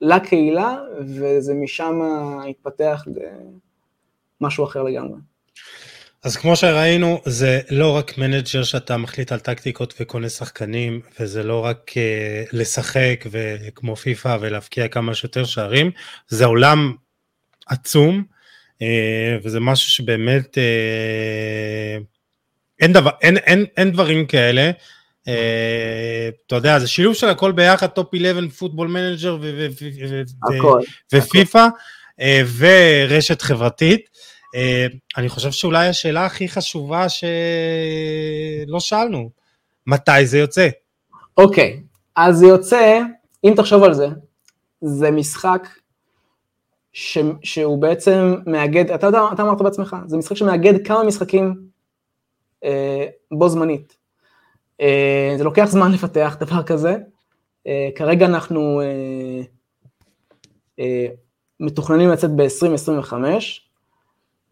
[0.00, 2.00] לקהילה, וזה משם
[2.50, 3.04] התפתח
[4.40, 5.18] משהו אחר לגמרי.
[6.24, 11.64] אז כמו שראינו, זה לא רק manager שאתה מחליט על טקטיקות וקונה שחקנים, וזה לא
[11.64, 15.90] רק uh, לשחק וכמו פיפא ולהבקיע כמה שיותר שערים,
[16.28, 16.94] זה עולם
[17.66, 18.24] עצום,
[18.74, 18.82] uh,
[19.42, 22.02] וזה משהו שבאמת, uh,
[22.80, 24.70] אין, דבר, אין, אין, אין דברים כאלה.
[25.26, 25.30] Uh,
[26.46, 29.38] אתה יודע, זה שילוב של הכל ביחד, Top 11, Football Manager
[31.12, 31.66] ופיפא,
[32.58, 34.08] ורשת חברתית.
[34.54, 39.30] אה, אני חושב שאולי השאלה הכי חשובה שלא שאלנו,
[39.86, 40.68] מתי זה יוצא?
[41.36, 41.82] אוקיי,
[42.16, 43.00] אז זה יוצא,
[43.44, 44.06] אם תחשוב על זה,
[44.80, 45.68] זה משחק
[46.92, 51.54] ש, שהוא בעצם מאגד, אתה יודע, אתה אמרת בעצמך, זה משחק שמאגד כמה משחקים
[52.64, 53.96] אה, בו זמנית.
[54.80, 56.96] אה, זה לוקח זמן לפתח דבר כזה,
[57.66, 58.80] אה, כרגע אנחנו
[60.78, 61.06] אה,
[61.60, 63.12] מתוכננים לצאת ב-2025,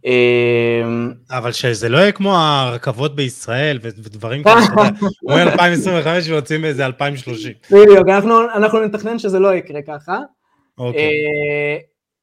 [0.04, 4.56] אמ, אבל שזה לא יהיה כמו הרכבות בישראל ודברים כאלה,
[5.28, 7.52] אומרים 2025 ויוצאים באיזה 2030.
[7.70, 8.08] בדיוק,
[8.54, 10.18] אנחנו נתכנן שזה לא יקרה ככה.
[10.78, 11.12] אוקיי.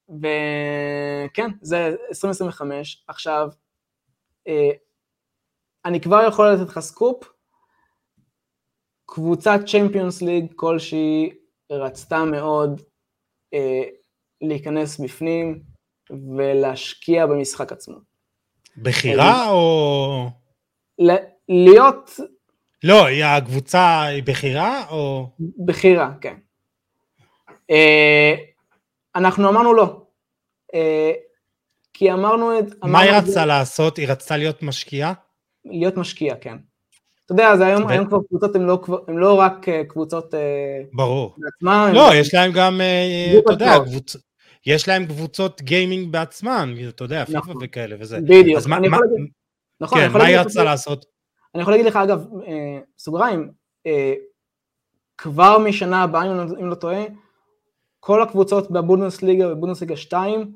[0.09, 3.03] וכן, זה 2025.
[3.07, 3.47] עכשיו,
[5.85, 7.23] אני כבר יכול לתת לך סקופ,
[9.09, 11.29] קבוצת צ'מפיונס ליג כלשהי
[11.71, 12.81] רצתה מאוד
[13.53, 13.83] אה,
[14.41, 15.63] להיכנס בפנים,
[16.37, 17.95] ולהשקיע במשחק עצמו.
[18.77, 20.29] בחירה או...
[21.49, 22.19] להיות...
[22.83, 25.29] לא, הקבוצה היא בחירה או...
[25.65, 26.35] בחירה, כן.
[27.71, 28.35] אה,
[29.15, 30.01] אנחנו אמרנו לא.
[30.73, 31.11] אה,
[31.93, 32.65] כי אמרנו את...
[32.83, 33.97] מה היא רצתה לעשות?
[33.97, 35.13] היא רצתה להיות משקיעה?
[35.65, 36.57] להיות משקיעה, כן.
[37.27, 40.33] אתה יודע, זה היום, היום כבר קבוצות הן לא, לא רק אה, קבוצות...
[40.93, 41.35] ברור.
[41.37, 42.81] בעצמן, לא, יש להם גם,
[43.39, 44.21] אתה יודע, קבוצות...
[44.65, 47.55] יש להם קבוצות גיימינג בעצמן, אתה יודע, פיפא נכון.
[47.61, 48.17] וכאלה וזה.
[48.21, 48.57] בדיוק.
[48.57, 49.27] אז מה, מה, להגיד,
[49.81, 51.05] נכון, כן, מה היא רצתה לעשות?
[51.55, 53.51] אני יכול להגיד לך, אגב, אה, סוגריים,
[53.85, 54.13] אה,
[55.17, 57.03] כבר משנה הבאה, אם, לא, אם לא טועה,
[57.99, 60.53] כל הקבוצות בבונדסליגה ובונדסליגה 2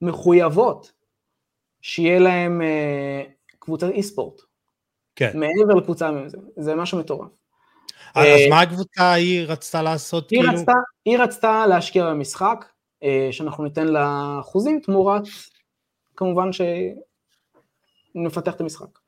[0.00, 0.92] מחויבות
[1.80, 3.22] שיהיה להם אה,
[3.58, 4.40] קבוצת אי ספורט.
[5.16, 5.30] כן.
[5.34, 7.28] מעבר לקבוצה, זה, זה משהו מטורף.
[8.14, 10.30] אז אה, מה הקבוצה היא רצתה לעשות?
[10.30, 10.52] היא, כאילו?
[10.52, 10.72] רצתה,
[11.04, 12.64] היא רצתה להשקיע במשחק,
[13.02, 15.22] אה, שאנחנו ניתן לה אחוזים תמורת,
[16.16, 16.50] כמובן
[18.14, 18.98] שנפתח את המשחק.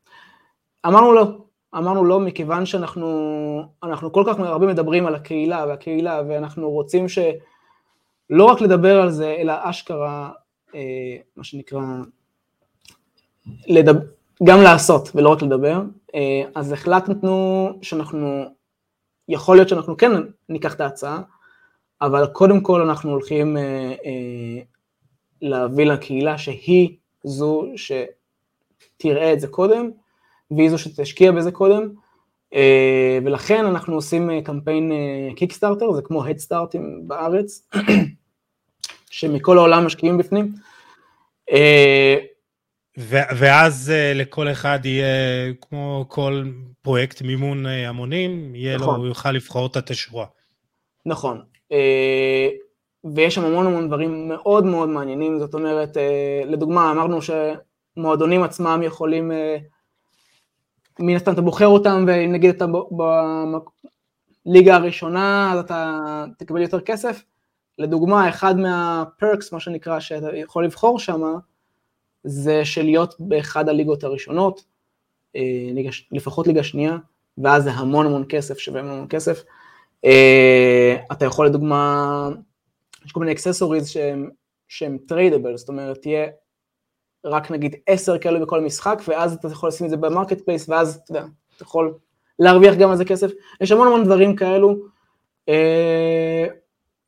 [0.87, 1.45] אמרנו לא,
[1.75, 8.45] אמרנו לא מכיוון שאנחנו אנחנו כל כך הרבה מדברים על הקהילה והקהילה ואנחנו רוצים שלא
[8.45, 10.31] רק לדבר על זה אלא אשכרה
[10.75, 11.83] אה, מה שנקרא
[13.67, 14.01] לדבר,
[14.43, 15.83] גם לעשות ולא רק לדבר,
[16.15, 18.45] אה, אז החלטנו שאנחנו,
[19.29, 20.11] יכול להיות שאנחנו כן
[20.49, 21.21] ניקח את ההצעה,
[22.03, 23.63] אבל קודם כל אנחנו הולכים אה,
[24.05, 24.63] אה,
[25.43, 29.91] להביא לקהילה שהיא זו שתראה את זה קודם,
[30.51, 31.89] והיא זו שתשקיע בזה קודם,
[33.25, 34.93] ולכן אנחנו עושים קמפיין
[35.37, 37.69] קיקסטארטר, זה כמו הדסטארטים בארץ,
[39.11, 40.53] שמכל העולם משקיעים בפנים.
[43.37, 45.07] ואז uh, לכל אחד יהיה,
[45.61, 46.45] כמו כל
[46.83, 48.95] פרויקט מימון uh, המונים, יהיה נכון.
[48.95, 50.27] לו, הוא יוכל לבחור את התשורה.
[51.07, 51.43] נכון,
[51.73, 52.49] אה,
[53.15, 57.19] ויש שם המון המון דברים מאוד מאוד מעניינים, זאת אומרת, אה, לדוגמה, אמרנו
[57.97, 59.57] שמועדונים עצמם יכולים, אה,
[60.99, 62.67] מן הסתם אתה בוחר אותם, ואם נגיד אתה
[64.47, 66.01] בליגה הראשונה, אז אתה
[66.39, 67.25] תקבל יותר כסף.
[67.79, 71.23] לדוגמה, אחד מה perks, מה שנקרא, שאתה יכול לבחור שם,
[72.25, 74.65] זה של להיות באחד הליגות הראשונות,
[76.13, 76.97] לפחות ליגה שנייה,
[77.39, 79.43] ואז זה המון המון כסף, שווה המון כסף.
[80.05, 82.29] אה, אתה יכול לדוגמה,
[83.05, 84.31] יש כל מיני accessories שהם,
[84.69, 86.27] שהם tradable, זאת אומרת, תהיה
[87.25, 91.01] רק נגיד 10 כאלה בכל משחק, ואז אתה יכול לשים את זה ב marketplace, ואז
[91.05, 91.95] אתה יודע, אתה יכול
[92.39, 93.31] להרוויח גם על זה כסף.
[93.61, 94.77] יש המון המון דברים כאלו.
[95.49, 96.47] אה,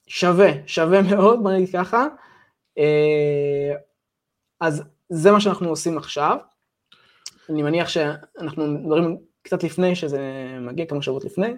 [0.07, 2.07] שווה, שווה מאוד, בוא נגיד ככה.
[2.79, 3.75] אה,
[4.61, 6.37] אז זה מה שאנחנו עושים עכשיו.
[7.51, 10.21] אני מניח שאנחנו מדברים קצת לפני שזה
[10.61, 11.49] מגיע, כמה שבועות לפני,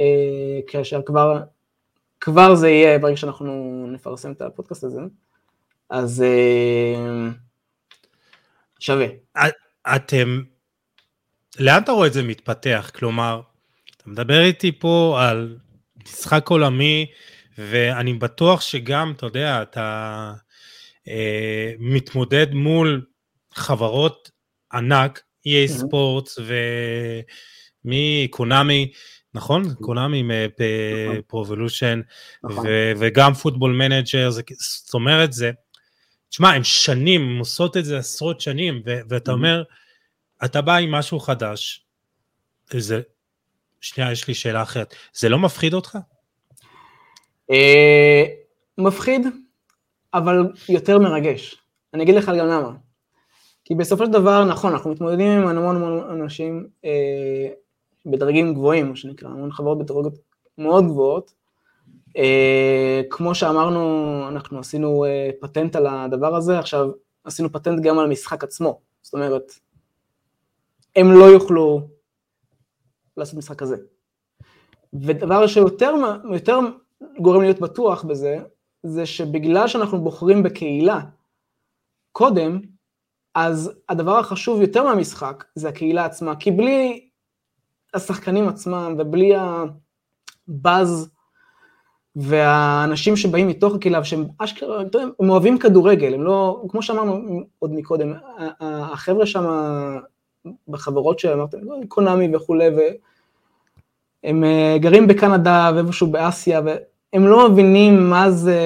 [0.00, 1.40] אה, כאשר כבר,
[2.20, 5.00] כבר זה יהיה ברגע שאנחנו נפרסם את הפודקאסט הזה.
[5.90, 7.30] אז אה,
[8.78, 9.06] שווה.
[9.96, 10.42] אתם,
[11.58, 12.90] לאן אתה רואה את זה מתפתח?
[12.94, 13.40] כלומר,
[13.96, 15.58] אתה מדבר איתי פה על
[16.04, 17.06] משחק עולמי,
[17.58, 20.45] ואני בטוח שגם, אתה יודע, אתה אה,
[21.78, 23.06] מתמודד מול
[23.52, 24.30] חברות
[24.72, 26.38] ענק, EA Sports
[27.84, 28.92] ומקונאמי,
[29.34, 29.74] נכון?
[29.74, 30.22] קונאמי
[30.58, 32.00] מפרובולושן,
[32.98, 35.50] וגם Football Manager, זאת אומרת זה,
[36.28, 39.62] תשמע, הם שנים, הם עושות את זה עשרות שנים, ואתה אומר,
[40.44, 41.86] אתה בא עם משהו חדש,
[42.70, 43.00] זה,
[43.80, 45.98] שנייה, יש לי שאלה אחרת, זה לא מפחיד אותך?
[47.50, 48.24] אה,
[48.78, 49.26] מפחיד,
[50.14, 51.62] אבל יותר מרגש.
[51.94, 52.72] אני אגיד לך גם למה.
[53.64, 57.48] כי בסופו של דבר, נכון, אנחנו מתמודדים עם המון המון אנשים אה,
[58.06, 60.14] בדרגים גבוהים, מה שנקרא, המון חברות בדרגות
[60.58, 61.32] מאוד גבוהות.
[62.16, 66.90] אה, כמו שאמרנו, אנחנו עשינו אה, פטנט על הדבר הזה, עכשיו
[67.24, 68.80] עשינו פטנט גם על המשחק עצמו.
[69.02, 69.52] זאת אומרת,
[70.96, 71.88] הם לא יוכלו
[73.16, 73.76] לעשות משחק כזה.
[74.94, 75.94] ודבר שיותר
[76.32, 76.58] יותר
[77.20, 78.38] גורם להיות בטוח בזה,
[78.86, 81.00] זה שבגלל שאנחנו בוחרים בקהילה
[82.12, 82.60] קודם,
[83.34, 87.08] אז הדבר החשוב יותר מהמשחק זה הקהילה עצמה, כי בלי
[87.94, 89.32] השחקנים עצמם ובלי
[90.48, 91.10] הבאז
[92.16, 94.82] והאנשים שבאים מתוך הקהילה, שהם אשכרה,
[95.20, 98.12] הם אוהבים כדורגל, הם לא, כמו שאמרנו עוד מקודם,
[98.60, 99.44] החבר'ה שם
[100.68, 101.58] בחברות שאמרתם,
[101.88, 102.68] קונאמי וכולי,
[104.22, 106.60] והם אה, גרים בקנדה ואיפשהו באסיה,
[107.12, 108.60] והם לא מבינים מה זה,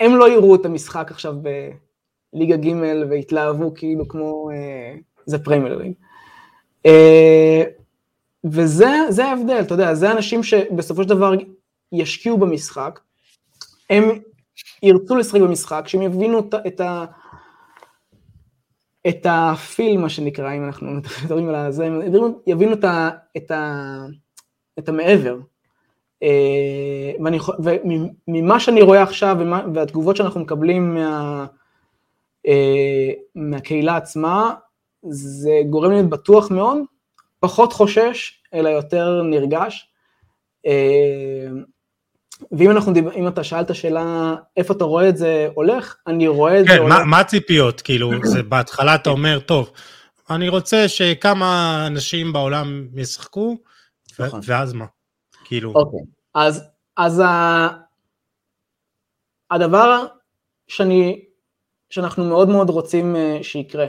[0.00, 1.34] הם לא יראו את המשחק עכשיו
[2.32, 2.72] בליגה ג'
[3.10, 4.94] והתלהבו כאילו כמו, אה,
[5.26, 5.92] זה פרמייר ליג.
[6.86, 7.62] אה,
[8.44, 11.32] וזה ההבדל, אתה יודע, זה אנשים שבסופו של דבר
[11.92, 13.00] ישקיעו במשחק,
[13.90, 14.04] הם
[14.82, 17.04] ירצו לשחק במשחק, שהם יבינו את ה...
[19.08, 22.00] את הפיל, מה שנקרא, אם אנחנו מדברים על זה, הם
[22.46, 23.96] יבינו את, ה, את, ה,
[24.78, 25.38] את המעבר.
[27.24, 27.38] ואני,
[28.28, 31.46] וממה שאני רואה עכשיו, ומה, והתגובות שאנחנו מקבלים מה,
[32.46, 34.54] אה, מהקהילה עצמה,
[35.08, 36.78] זה גורם לי בטוח מאוד,
[37.40, 39.88] פחות חושש, אלא יותר נרגש.
[40.66, 41.46] אה,
[42.52, 46.66] ואם אנחנו, אם אתה שאלת שאלה, איפה אתה רואה את זה הולך, אני רואה את
[46.66, 46.96] כן, זה הולך.
[46.96, 47.80] כן, מה הציפיות?
[47.80, 49.70] כאילו, זה בהתחלה אתה אומר, טוב,
[50.30, 53.56] אני רוצה שכמה אנשים בעולם ישחקו,
[54.18, 54.40] נכון.
[54.44, 54.84] ואז מה?
[55.44, 55.72] כאילו...
[55.74, 56.00] אוקיי,
[56.34, 56.64] אז,
[56.96, 57.68] אז ה...
[59.50, 60.06] הדבר
[60.68, 61.24] שאני,
[61.90, 63.86] שאנחנו מאוד מאוד רוצים אה, שיקרה,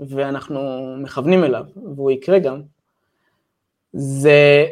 [0.00, 1.64] ואנחנו מכוונים אליו,
[1.96, 2.62] והוא יקרה גם,
[3.92, 4.66] זה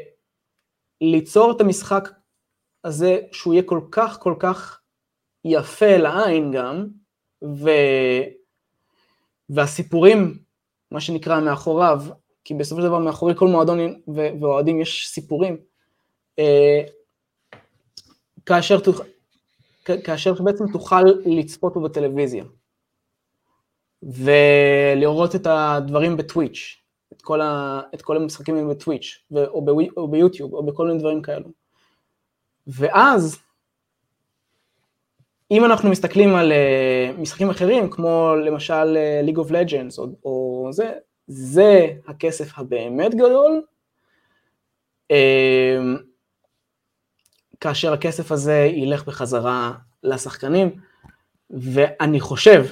[1.01, 2.09] ליצור את המשחק
[2.85, 4.81] הזה שהוא יהיה כל כך כל כך
[5.45, 6.87] יפה לעין גם,
[7.45, 7.71] ו...
[9.51, 10.39] והסיפורים,
[10.91, 12.03] מה שנקרא, מאחוריו,
[12.45, 14.01] כי בסופו של דבר מאחורי כל מועדון
[14.41, 15.57] ואוהדים יש סיפורים,
[16.39, 16.83] אה,
[18.51, 19.01] כאשר, תוכ...
[19.85, 22.45] כאשר בעצם תוכל לצפות בו בטלוויזיה,
[24.03, 26.77] ולראות את הדברים בטוויץ',
[27.13, 27.81] את כל, ה...
[27.95, 29.69] את כל המשחקים בטוויץ', או, ב...
[29.97, 31.49] או ביוטיוב, או בכל מיני דברים כאלו.
[32.67, 33.39] ואז,
[35.51, 40.69] אם אנחנו מסתכלים על uh, משחקים אחרים, כמו למשל uh, League of Legends, או, או
[40.73, 40.93] זה,
[41.27, 43.63] זה הכסף הבאמת גדול,
[45.13, 46.10] uh,
[47.61, 50.71] כאשר הכסף הזה ילך בחזרה לשחקנים,
[51.51, 52.65] ואני חושב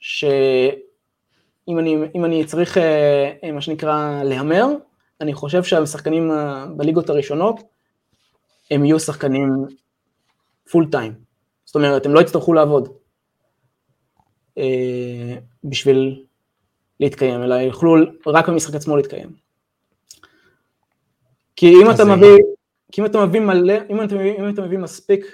[0.00, 2.76] שאם אני, אני צריך,
[3.52, 4.66] מה שנקרא, להמר,
[5.20, 6.30] אני חושב שהשחקנים
[6.76, 7.60] בליגות הראשונות
[8.70, 9.66] הם יהיו שחקנים
[10.70, 11.14] פול טיים.
[11.64, 12.88] זאת אומרת, הם לא יצטרכו לעבוד
[14.58, 16.24] אה, בשביל
[17.00, 17.94] להתקיים, אלא יוכלו
[18.26, 19.30] רק במשחק עצמו להתקיים.
[21.56, 22.36] כי אם אתה מביא,
[22.92, 25.26] כי אם אתה מביא מלא, אם אתה מביא, אם אתה מביא מספיק,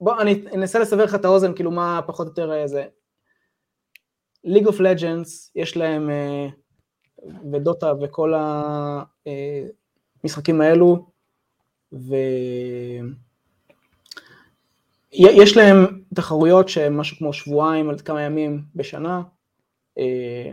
[0.00, 2.84] בוא, אני אנסה לסבר לך את האוזן, כאילו מה פחות או יותר זה.
[4.44, 6.48] ליג אוף לג'אנס, יש להם, אה,
[7.52, 8.32] ודוטה וכל
[10.24, 11.06] המשחקים האלו,
[15.12, 19.22] יש להם תחרויות שהן משהו כמו שבועיים עד כמה ימים בשנה,
[19.98, 20.50] אה,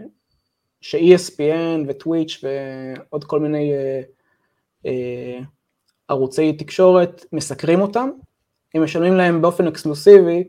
[0.82, 3.74] ש-ESPN וטוויץ' ועוד כל מיני
[6.14, 8.10] ערוצי תקשורת מסקרים אותם,
[8.74, 10.44] הם משלמים להם באופן אקסקלוסיבי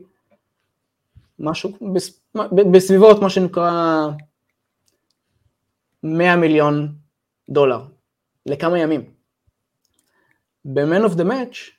[1.39, 1.71] משהו
[2.71, 4.07] בסביבות מה שנקרא
[6.03, 6.95] 100 מיליון
[7.49, 7.85] דולר
[8.45, 9.13] לכמה ימים.
[10.65, 11.75] ב-Man of the Match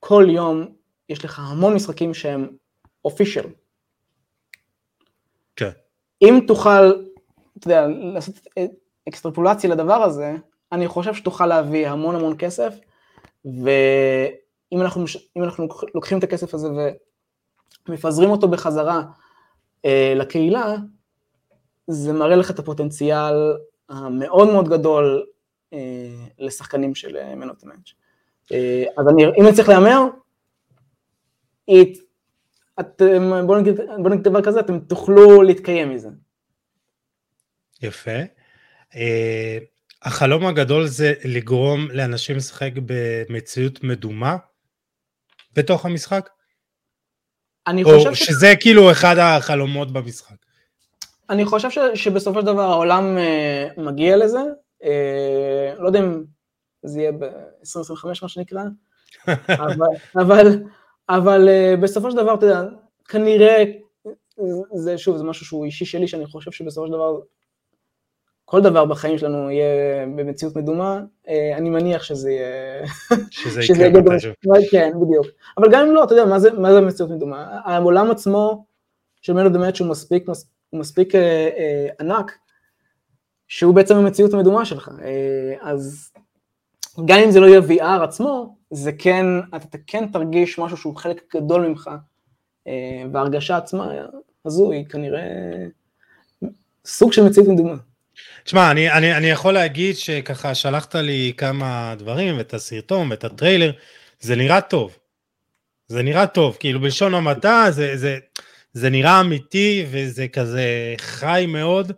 [0.00, 0.74] כל יום
[1.08, 2.56] יש לך המון משחקים שהם
[3.08, 3.46] official.
[5.56, 5.70] כן.
[6.22, 6.90] אם תוכל,
[7.58, 8.34] אתה יודע, לעשות
[9.08, 10.34] אקסטרפולציה לדבר הזה,
[10.72, 12.74] אני חושב שתוכל להביא המון המון כסף,
[13.44, 15.04] ואם אנחנו,
[15.36, 16.68] אנחנו לוקחים את הכסף הזה
[17.88, 19.02] ומפזרים אותו בחזרה
[19.84, 20.76] אה, לקהילה,
[21.86, 23.34] זה מראה לך את הפוטנציאל
[23.88, 25.26] המאוד מאוד גדול
[25.72, 25.78] אה,
[26.38, 27.92] לשחקנים של מנות המאץ'.
[28.52, 30.02] אה, אז אני, אם אני צריך להמר,
[32.80, 36.08] אתם, בואו נגיד, בוא נגיד דבר כזה, אתם תוכלו להתקיים מזה.
[37.82, 38.20] יפה.
[38.94, 39.58] אה,
[40.04, 44.36] החלום הגדול זה לגרום לאנשים לשחק במציאות מדומה
[45.52, 46.28] בתוך המשחק?
[47.66, 48.22] אני חושב או ש...
[48.22, 50.36] שזה כאילו אחד החלומות במשחק.
[51.30, 54.38] אני חושב ש, שבסופו של דבר העולם uh, מגיע לזה,
[54.82, 54.86] uh,
[55.78, 56.24] לא יודע אם
[56.82, 58.62] זה יהיה ב-2025 מה שנקרא,
[59.48, 59.86] אבל,
[60.16, 60.62] אבל,
[61.08, 62.62] אבל uh, בסופו של דבר, אתה יודע,
[63.08, 63.64] כנראה,
[64.74, 67.20] זה שוב, זה משהו שהוא אישי שלי, שאני חושב שבסופו של דבר
[68.52, 72.86] כל דבר בחיים שלנו יהיה במציאות מדומה, אה, אני מניח שזה יהיה...
[73.30, 74.32] שזה יקרה מתישהו.
[74.70, 75.26] כן, בדיוק.
[75.58, 77.60] אבל גם אם לא, אתה יודע, מה זה, מה זה מציאות מדומה?
[77.64, 78.64] העולם עצמו
[79.22, 80.28] של מלו דמט שהוא מספיק,
[80.70, 81.20] הוא מספיק אה,
[81.58, 82.32] אה, ענק,
[83.48, 84.90] שהוא בעצם המציאות המדומה שלך.
[85.02, 86.12] אה, אז
[87.04, 89.26] גם אם זה לא יהיה VR עצמו, זה כן,
[89.56, 91.90] אתה כן תרגיש משהו שהוא חלק גדול ממך,
[92.66, 93.92] אה, וההרגשה עצמה
[94.44, 95.22] הזו היא כנראה
[96.84, 97.74] סוג של מציאות מדומה.
[98.44, 103.72] תשמע, אני, אני, אני יכול להגיד שככה שלחת לי כמה דברים, את הסרטון ואת הטריילר,
[104.20, 104.96] זה נראה טוב.
[105.88, 108.18] זה נראה טוב, כאילו בלשון המעטה זה, זה,
[108.72, 111.92] זה נראה אמיתי וזה כזה חי מאוד.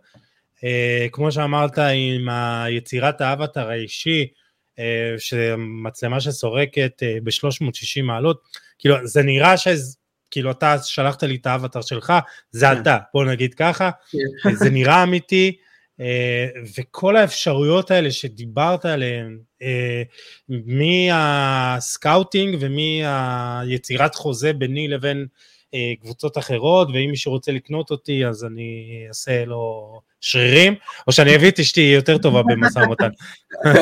[0.63, 2.27] אה, כמו שאמרת עם
[2.69, 4.27] יצירת האבטר האישי,
[4.79, 8.41] אה, שמצלמה שסורקת אה, ב-360 מעלות,
[8.79, 9.67] כאילו זה נראה ש...
[10.31, 12.13] כאילו אתה שלחת לי את האבטר שלך,
[12.51, 12.81] זה כן.
[12.81, 13.89] אתה, בוא נגיד ככה,
[14.43, 14.55] כן.
[14.55, 15.57] זה נראה אמיתי,
[16.77, 20.03] וכל האפשרויות האלה שדיברת עליהן, אה,
[20.49, 25.25] מהסקאוטינג ומהיצירת חוזה ביני לבין
[25.73, 30.75] אה, קבוצות אחרות, ואם מישהו רוצה לקנות אותי אז אני אעשה לו שרירים,
[31.07, 33.09] או שאני אביא את אשתי יותר טובה במשא ומתן.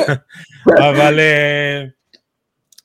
[0.90, 1.20] אבל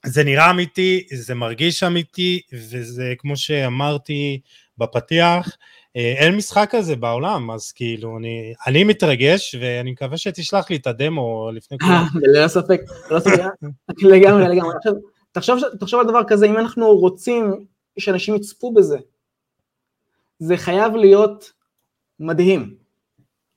[0.05, 4.39] זה נראה אמיתי, זה מרגיש אמיתי, וזה כמו שאמרתי
[4.77, 5.53] בפתיח, אה,
[5.95, 11.49] אין משחק כזה בעולם, אז כאילו, אני, אני מתרגש, ואני מקווה שתשלח לי את הדמו
[11.53, 12.05] לפני כולם.
[12.15, 12.81] ללא ספק,
[13.11, 13.43] ללא ספק,
[14.01, 14.75] לגמרי, לגמרי.
[14.77, 14.93] עכשיו,
[15.31, 17.65] תחשוב, תחשוב על דבר כזה, אם אנחנו רוצים
[17.99, 18.97] שאנשים יצפו בזה,
[20.39, 21.51] זה חייב להיות
[22.19, 22.75] מדהים.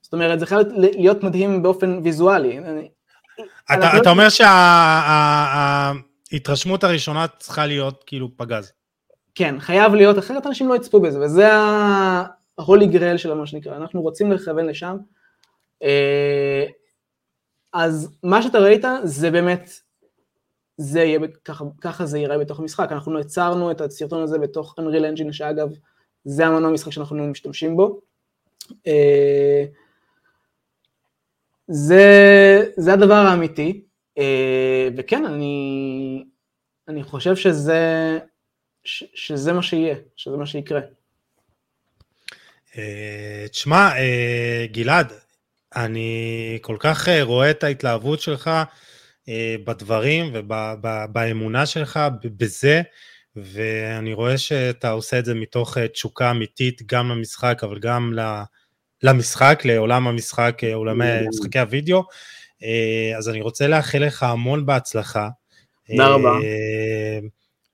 [0.02, 2.60] זאת אומרת, זה חייב להיות מדהים באופן ויזואלי.
[3.74, 4.28] אתה, אתה אומר
[6.28, 8.72] שההתרשמות הראשונה צריכה להיות כאילו פגז.
[9.34, 14.02] כן, חייב להיות, אחרת אנשים לא יצפו בזה, וזה ה-holy grail של מה שנקרא, אנחנו
[14.02, 14.96] רוצים לכוון לשם.
[15.82, 16.66] אה,
[17.72, 19.70] אז מה שאתה ראית זה באמת,
[20.76, 25.16] זה יהיה, ככה, ככה זה ייראה בתוך המשחק, אנחנו יצרנו את הסרטון הזה בתוך Unreal
[25.16, 25.68] Engine, שאגב,
[26.24, 28.00] זה המנוע משחק שאנחנו משתמשים בו.
[28.86, 29.64] אה,
[31.68, 32.04] זה,
[32.76, 33.84] זה הדבר האמיתי,
[34.18, 36.24] אה, וכן, אני,
[36.88, 38.18] אני חושב שזה
[38.84, 40.80] שזה מה שיהיה, שזה מה שיקרה.
[42.78, 45.12] אה, תשמע, אה, גלעד,
[45.76, 48.50] אני כל כך אה, רואה את ההתלהבות שלך
[49.64, 52.82] בדברים ובאמונה שלך בזה,
[53.36, 58.12] ואני רואה שאתה עושה את זה מתוך תשוקה אמיתית גם למשחק, אבל גם
[59.02, 62.02] למשחק, לעולם המשחק, עולמי משחקי הוידאו.
[63.18, 65.28] אז אני רוצה לאחל לך המון בהצלחה.
[65.86, 66.32] תודה רבה.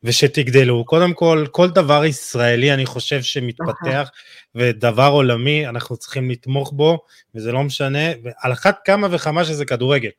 [0.05, 0.85] ושתגדלו.
[0.85, 4.11] קודם כל, כל דבר ישראלי אני חושב שמתפתח,
[4.55, 6.99] ודבר עולמי, אנחנו צריכים לתמוך בו,
[7.35, 10.11] וזה לא משנה, ועל אחת כמה וכמה שזה כדורגל.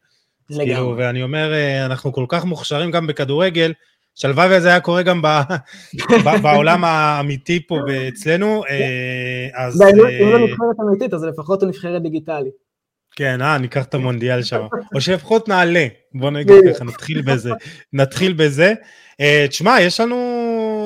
[0.48, 3.74] כאילו, ואני אומר, אה, אנחנו כל כך מוכשרים גם בכדורגל,
[4.16, 5.28] שהלוואי וזה היה קורה גם ב,
[6.26, 7.78] ב, בעולם האמיתי פה
[8.08, 9.82] אצלנו, אה, אז...
[9.82, 12.70] אם לא נבחרת אמיתית, אז לפחות הוא נבחרת דיגיטלית.
[13.16, 14.62] כן, אה, ניקח את המונדיאל שם.
[14.96, 17.52] או שלפחות נעלה, בוא נגיד ככה, נתחיל בזה.
[17.94, 18.74] נתחיל בזה.
[19.20, 20.18] אה, תשמע, יש לנו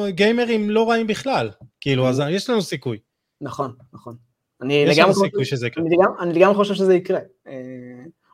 [0.09, 1.49] גיימרים לא רעים בכלל.
[1.81, 2.97] כאילו, אז יש לנו סיכוי.
[3.41, 4.15] נכון, נכון.
[5.13, 5.83] סיכוי שזה יקרה.
[6.19, 7.19] אני לגמרי חושב שזה יקרה.
[7.47, 7.53] אה,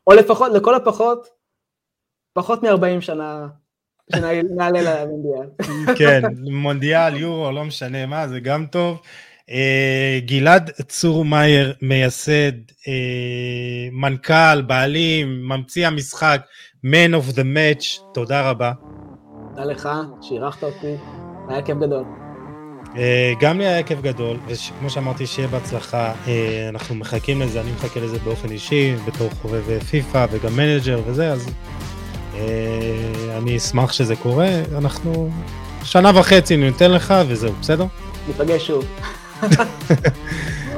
[0.06, 1.28] או לפחות, לכל הפחות,
[2.32, 3.46] פחות מ-40 שנה
[4.12, 5.48] שנעלה למונדיאל.
[5.98, 9.02] כן, מונדיאל, יורו, לא משנה מה, זה גם טוב.
[9.48, 12.52] Uh, גלעד צור מאייר, מייסד,
[13.92, 16.42] מנכ"ל, בעלים, ממציא המשחק,
[16.86, 18.72] Man of the Match, תודה רבה.
[19.60, 19.88] תודה לך
[20.20, 20.94] שאירחת אותי,
[21.48, 22.04] היה כיף גדול.
[22.84, 22.96] Uh,
[23.40, 26.28] גם לי היה כיף גדול, וכמו שאמרתי, שיהיה בהצלחה, uh,
[26.68, 31.50] אנחנו מחכים לזה, אני מחכה לזה באופן אישי, בתור חובב פיפא וגם manager וזה, אז
[33.38, 34.48] אני אשמח שזה קורה,
[34.78, 35.30] אנחנו
[35.84, 37.84] שנה וחצי ניתן לך וזהו, בסדר?
[38.28, 38.84] ניפגש שוב.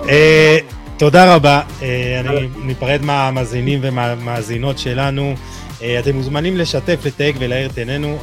[0.09, 0.59] אה,
[0.97, 5.35] תודה רבה, אה, אני ניפרד מהמאזינים ומהמאזינות שלנו.
[5.83, 8.19] אה, אתם מוזמנים לשתף, לתייג ולהאיר את עינינו.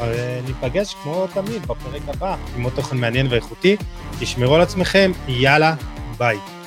[0.47, 3.75] ניפגש כמו תמיד בפרק הבא עם עוד תוכן מעניין ואיכותי.
[4.19, 5.75] תשמרו על עצמכם, יאללה,
[6.17, 6.58] ביי.